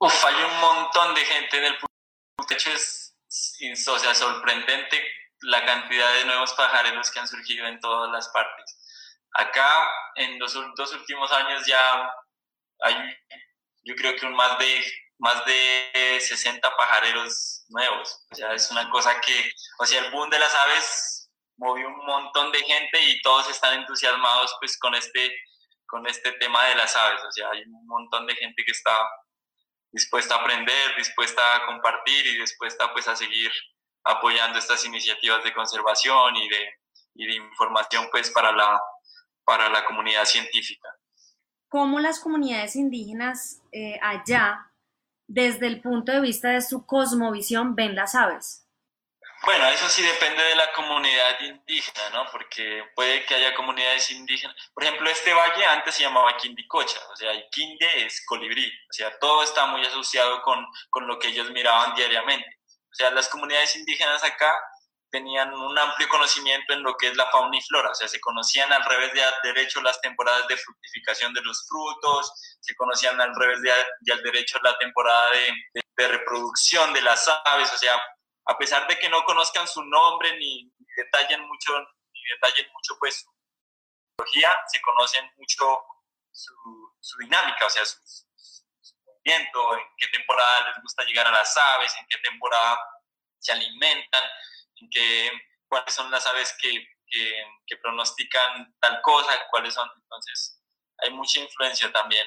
[0.00, 1.78] Uf, hay un montón de gente en el
[2.48, 3.14] de hecho es,
[3.88, 5.02] o sea, sorprendente
[5.42, 8.78] la cantidad de nuevos pajareros que han surgido en todas las partes.
[9.34, 12.10] Acá, en los dos últimos años ya
[12.80, 12.94] hay,
[13.88, 14.84] yo creo que un más de,
[15.18, 18.26] más de 60 pajareros nuevos.
[18.30, 22.04] O sea, es una cosa que, o sea, el boom de las aves movió un
[22.04, 25.34] montón de gente y todos están entusiasmados pues con este,
[25.86, 27.22] con este tema de las aves.
[27.26, 28.94] O sea, hay un montón de gente que está
[29.90, 33.50] dispuesta a aprender, dispuesta a compartir y dispuesta pues a seguir
[34.04, 36.74] apoyando estas iniciativas de conservación y de,
[37.14, 38.78] y de información pues para la,
[39.44, 40.88] para la comunidad científica.
[41.68, 44.70] ¿Cómo las comunidades indígenas eh, allá,
[45.26, 48.68] desde el punto de vista de su cosmovisión, ven las aves?
[49.44, 52.26] Bueno, eso sí depende de la comunidad indígena, ¿no?
[52.32, 54.56] Porque puede que haya comunidades indígenas.
[54.74, 59.16] Por ejemplo, este valle antes se llamaba Quindicocha, o sea, quinde es colibrí, o sea,
[59.18, 62.58] todo está muy asociado con, con lo que ellos miraban diariamente.
[62.90, 64.52] O sea, las comunidades indígenas acá
[65.10, 68.20] tenían un amplio conocimiento en lo que es la fauna y flora, o sea, se
[68.20, 73.34] conocían al revés de derecho las temporadas de fructificación de los frutos, se conocían al
[73.34, 78.00] revés de, al derecho la temporada de, de, reproducción de las aves, o sea,
[78.46, 81.78] a pesar de que no conozcan su nombre ni, detallen mucho,
[82.12, 83.30] ni detallen mucho pues su
[84.18, 85.82] biología, se conocen mucho
[86.30, 86.54] su,
[87.00, 88.28] su dinámica, o sea, sus,
[89.34, 89.46] en
[89.96, 92.78] qué temporada les gusta llegar a las aves, en qué temporada
[93.38, 94.22] se alimentan,
[94.80, 95.30] en qué,
[95.68, 96.86] cuáles son las aves que,
[97.66, 99.88] que, pronostican tal cosa, cuáles son.
[100.02, 100.62] Entonces,
[100.98, 102.26] hay mucha influencia también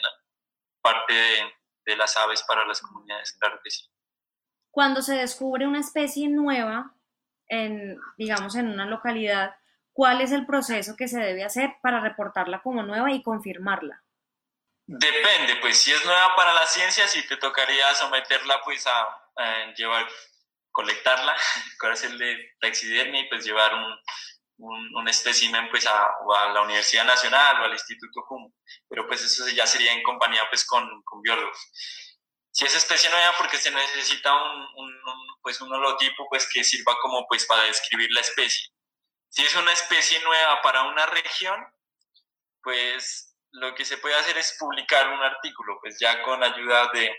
[0.81, 1.53] parte de,
[1.85, 3.85] de las aves para las comunidades, claro que sí.
[4.71, 6.95] Cuando se descubre una especie nueva,
[7.47, 9.55] en, digamos, en una localidad,
[9.91, 14.01] ¿cuál es el proceso que se debe hacer para reportarla como nueva y confirmarla?
[14.87, 20.07] Depende, pues si es nueva para la ciencia, si te tocaría someterla pues a, llevar,
[20.71, 21.35] colectarla,
[21.91, 23.97] hacerle taxidermia y pues llevar un,
[24.57, 26.11] un, un espécimen pues a,
[26.53, 28.51] la Universidad Nacional o al Instituto CUM,
[28.87, 31.57] pero pues eso ya sería en compañía pues con, con biólogos.
[32.51, 34.93] Si es especie nueva porque se necesita un, un,
[35.41, 38.69] pues un holotipo pues que sirva como pues para describir la especie.
[39.29, 41.65] Si es una especie nueva para una región,
[42.61, 47.15] pues lo que se puede hacer es publicar un artículo, pues ya con ayuda de,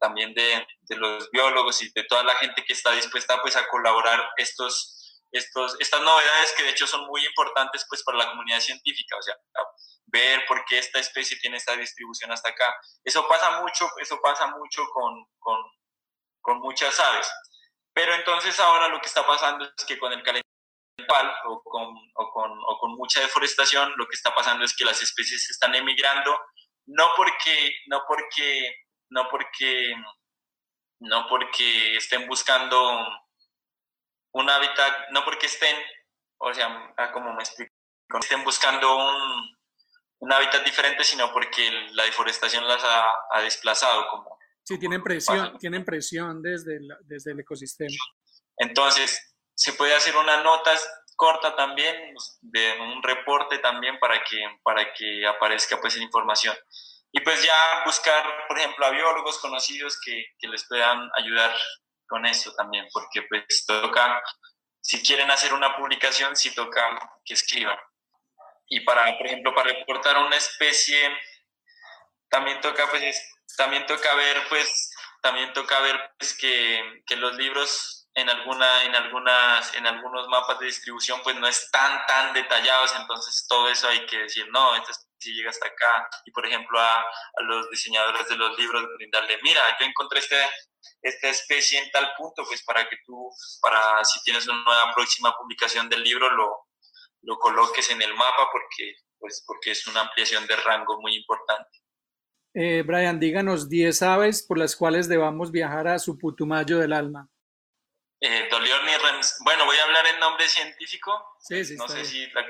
[0.00, 4.30] también de, los biólogos y de toda la gente que está dispuesta pues a colaborar
[4.36, 9.16] estos, estos, estas novedades que de hecho son muy importantes pues para la comunidad científica,
[9.16, 9.34] o sea,
[10.06, 12.74] ver por qué esta especie tiene esta distribución hasta acá.
[13.04, 15.58] Eso pasa mucho, eso pasa mucho con, con,
[16.40, 17.30] con muchas aves.
[17.92, 20.46] Pero entonces ahora lo que está pasando es que con el calentamiento
[21.46, 25.00] o con, o, con, o con, mucha deforestación, lo que está pasando es que las
[25.02, 26.38] especies están emigrando,
[26.86, 29.94] no porque, no porque, no porque,
[31.00, 32.78] no porque estén buscando
[34.32, 35.76] un hábitat, no porque estén,
[36.38, 37.72] o sea, ah, como me explico,
[38.20, 39.56] estén buscando un,
[40.20, 44.08] un hábitat diferente, sino porque la deforestación las ha, ha desplazado.
[44.08, 47.96] Como, sí, tienen presión, tienen presión desde, desde el ecosistema.
[48.58, 50.72] Entonces, se puede hacer una nota
[51.16, 56.54] corta también, de un reporte también para que, para que aparezca pues la información.
[57.16, 61.50] Y pues ya buscar, por ejemplo, a biólogos conocidos que, que les puedan ayudar
[62.06, 64.22] con eso también, porque pues toca,
[64.82, 66.84] si quieren hacer una publicación, sí toca
[67.24, 67.78] que escriban.
[68.68, 71.16] y para, por ejemplo, para reportar una especie,
[72.28, 77.95] también toca, pues, también toca ver, pues, también toca ver pues, que, que los libros
[78.16, 83.46] en, alguna, en, algunas, en algunos mapas de distribución pues no están tan detallados, entonces
[83.46, 87.00] todo eso hay que decir, no, esta especie llega hasta acá, y por ejemplo a,
[87.00, 90.36] a los diseñadores de los libros brindarle, mira, yo encontré este,
[91.02, 95.36] esta especie en tal punto, pues para que tú, para si tienes una nueva próxima
[95.36, 96.68] publicación del libro, lo,
[97.20, 101.82] lo coloques en el mapa porque, pues, porque es una ampliación de rango muy importante.
[102.54, 107.28] Eh, Brian, díganos 10 aves por las cuales debamos viajar a su Putumayo del alma.
[108.20, 109.38] Eh, Rems.
[109.40, 111.36] Bueno, voy a hablar en nombre científico.
[111.40, 112.46] Sí, sí, No sé si la,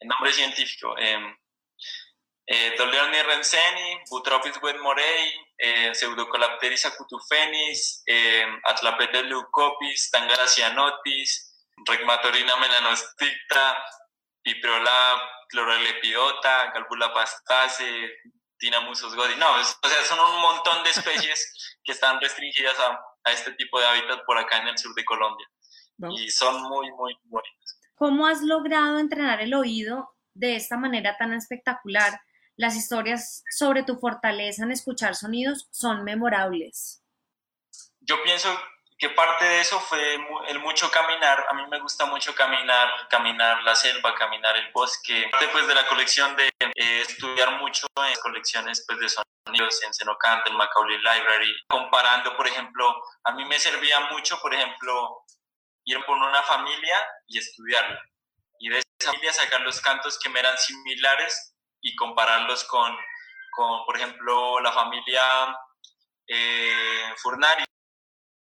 [0.00, 0.96] en nombre científico.
[0.98, 1.36] Eh,
[2.48, 13.84] eh, Doliorni remseni, Butropis wedmorei, eh, Pseudocolapteris acutufenis, eh, Atlapetes leucopis, Tangara cyanotis, Regmatorina melanosticta,
[14.42, 18.20] Piprola chlorolepidota, Galbula pastase,
[18.58, 19.34] Tinamusos godi.
[19.36, 23.78] No, o sea, son un montón de especies que están restringidas a, a, este tipo
[23.78, 25.46] de hábitat por acá en el sur de Colombia.
[25.98, 26.20] Vamos.
[26.20, 27.80] Y son muy, muy bonitas.
[27.94, 32.20] ¿Cómo has logrado entrenar el oído de esta manera tan espectacular?
[32.56, 37.02] Las historias sobre tu fortaleza en escuchar sonidos son memorables.
[38.00, 38.48] Yo pienso
[38.98, 40.18] que parte de eso fue
[40.48, 41.46] el mucho caminar.
[41.50, 45.28] A mí me gusta mucho caminar, caminar la selva, caminar el bosque.
[45.30, 49.92] Parte pues de la colección de eh, estudiar mucho en colecciones pues de sonidos en
[49.92, 51.54] Senocant, en Macaulay Library.
[51.68, 55.24] Comparando, por ejemplo, a mí me servía mucho, por ejemplo,
[55.84, 58.00] ir con una familia y estudiarla.
[58.58, 62.96] Y de esa familia sacar los cantos que me eran similares y compararlos con,
[63.50, 65.22] con por ejemplo, la familia
[66.28, 67.66] eh, Furnari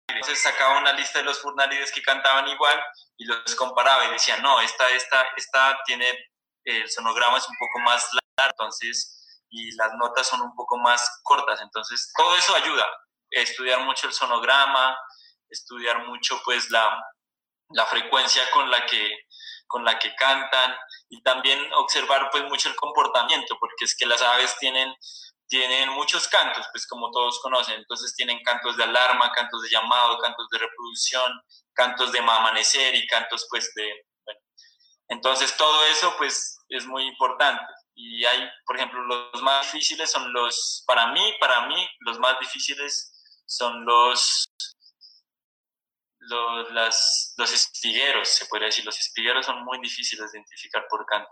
[0.09, 2.81] entonces sacaba una lista de los furnarides que cantaban igual
[3.17, 6.05] y los comparaba y decía, no, esta, esta, esta tiene,
[6.63, 11.21] el sonograma es un poco más largo, entonces, y las notas son un poco más
[11.23, 11.61] cortas.
[11.61, 12.85] Entonces, todo eso ayuda.
[13.31, 14.97] Estudiar mucho el sonograma,
[15.49, 17.03] estudiar mucho pues la,
[17.69, 19.25] la frecuencia con la que
[19.67, 20.75] con la que cantan
[21.09, 24.91] y también observar pues mucho el comportamiento porque es que las aves tienen
[25.49, 30.19] tienen muchos cantos, pues como todos conocen, entonces tienen cantos de alarma, cantos de llamado,
[30.19, 31.31] cantos de reproducción,
[31.73, 34.39] cantos de amanecer y cantos pues de, bueno,
[35.09, 37.73] entonces todo eso pues es muy importante.
[37.95, 42.39] Y hay, por ejemplo, los más difíciles son los, para mí, para mí, los más
[42.39, 44.47] difíciles son los,
[46.19, 51.05] los, las, los espigueros, se podría decir, los espigueros son muy difíciles de identificar por
[51.05, 51.31] canto.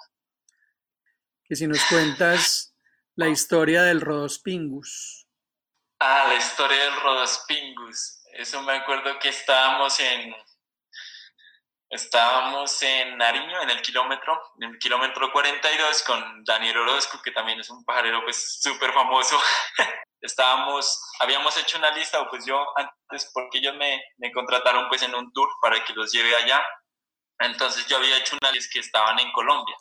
[1.46, 2.74] Que si nos cuentas
[3.18, 5.28] la historia del Rodospingus.
[6.00, 8.24] Ah, la historia del Rodospingus.
[8.34, 10.36] Eso me acuerdo que estábamos en
[11.90, 17.60] estábamos en Nariño, en el kilómetro, en el kilómetro 42 con Daniel Orozco, que también
[17.60, 19.42] es un pajarero pues súper famoso.
[20.22, 25.02] estábamos, habíamos hecho una lista, o pues yo antes, porque ellos me, me contrataron pues
[25.02, 26.64] en un tour para que los lleve allá.
[27.40, 29.76] Entonces yo había hecho una lista que estaban en Colombia.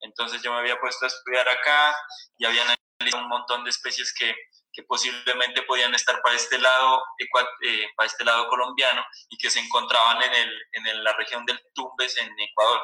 [0.00, 1.96] Entonces yo me había puesto a estudiar acá
[2.36, 4.34] y había analizado un montón de especies que,
[4.72, 9.60] que posiblemente podían estar para este lado, eh, para este lado colombiano y que se
[9.60, 12.82] encontraban en, el, en la región del Tumbes en Ecuador.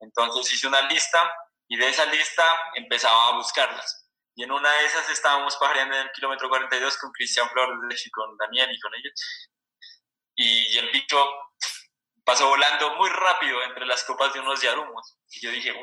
[0.00, 1.32] Entonces hice una lista
[1.68, 2.44] y de esa lista
[2.74, 4.06] empezaba a buscarlas.
[4.34, 8.10] Y en una de esas estábamos pajareando en el kilómetro 42 con Cristian Flores y
[8.10, 9.50] con Daniel y con ellos.
[10.36, 11.28] Y, y el bicho
[12.24, 15.18] pasó volando muy rápido entre las copas de unos yarumos.
[15.30, 15.74] Y yo dije,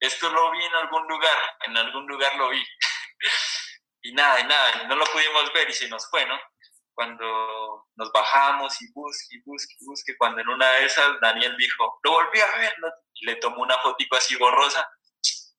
[0.00, 2.64] esto lo vi en algún lugar, en algún lugar lo vi.
[4.02, 6.38] y nada, y nada, no lo pudimos ver y se nos fue, ¿no?
[6.94, 11.54] Cuando nos bajamos y busque, y busque, y busque, cuando en una de esas Daniel
[11.56, 12.74] dijo, lo volví a ver,
[13.14, 14.88] y le tomó una fotico así borrosa,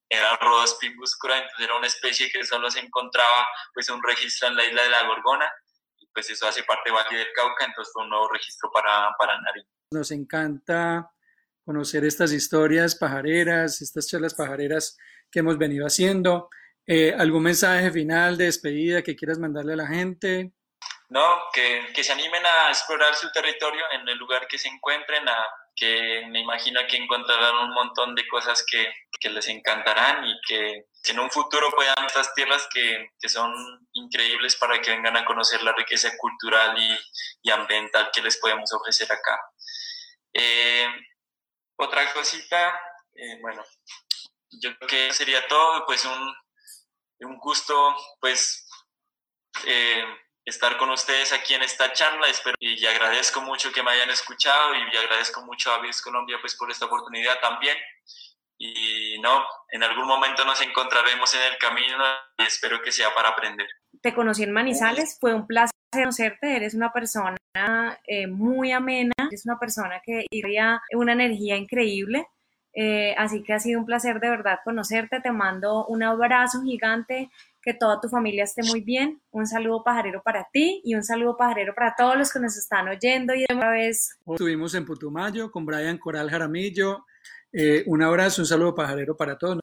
[0.09, 4.57] era Rodos pimbuscura, entonces era una especie que solo se encontraba pues un registro en
[4.57, 5.49] la isla de la Gorgona,
[5.97, 9.15] y pues eso hace parte de Valle del Cauca, entonces fue un nuevo registro para,
[9.17, 9.69] para Nariño.
[9.91, 11.11] Nos encanta
[11.65, 14.97] conocer estas historias pajareras, estas charlas pajareras
[15.31, 16.49] que hemos venido haciendo.
[16.85, 20.51] Eh, ¿Algún mensaje final de despedida que quieras mandarle a la gente?
[21.09, 25.27] No, que, que, se animen a explorar su territorio en el lugar que se encuentren,
[25.27, 25.45] a,
[25.75, 30.85] que me imagino que encontrarán un montón de cosas que, que les encantarán y que,
[31.05, 33.53] en un futuro puedan estas tierras que, son
[33.93, 36.97] increíbles para que vengan a conocer la riqueza cultural y,
[37.41, 39.39] y ambiental que les podemos ofrecer acá.
[40.33, 40.87] Eh,
[41.85, 42.79] otra cosita,
[43.13, 43.63] eh, bueno,
[44.49, 46.35] yo creo que sería todo, pues un,
[47.19, 48.67] un gusto, pues,
[49.65, 50.03] eh,
[50.45, 52.27] estar con ustedes aquí en esta charla,
[52.59, 56.71] y agradezco mucho que me hayan escuchado y agradezco mucho a Avis Colombia, pues, por
[56.71, 57.77] esta oportunidad también.
[58.63, 62.05] y no, en algún momento nos encontraremos en el camino
[62.37, 63.67] y espero que sea para aprender.
[64.01, 67.37] Te conocí en Manizales, fue un placer conocerte, eres una persona
[68.07, 72.27] eh, muy amena, eres una persona que irría una energía increíble.
[72.73, 75.19] Eh, así que ha sido un placer de verdad conocerte.
[75.19, 77.29] Te mando un abrazo gigante,
[77.61, 79.21] que toda tu familia esté muy bien.
[79.31, 82.87] Un saludo pajarero para ti y un saludo pajarero para todos los que nos están
[82.87, 83.33] oyendo.
[83.35, 84.17] Y de una vez.
[84.25, 87.05] Estuvimos en Putumayo con Brian Coral Jaramillo.
[87.51, 89.59] Eh, un abrazo, un saludo pajarero para todos.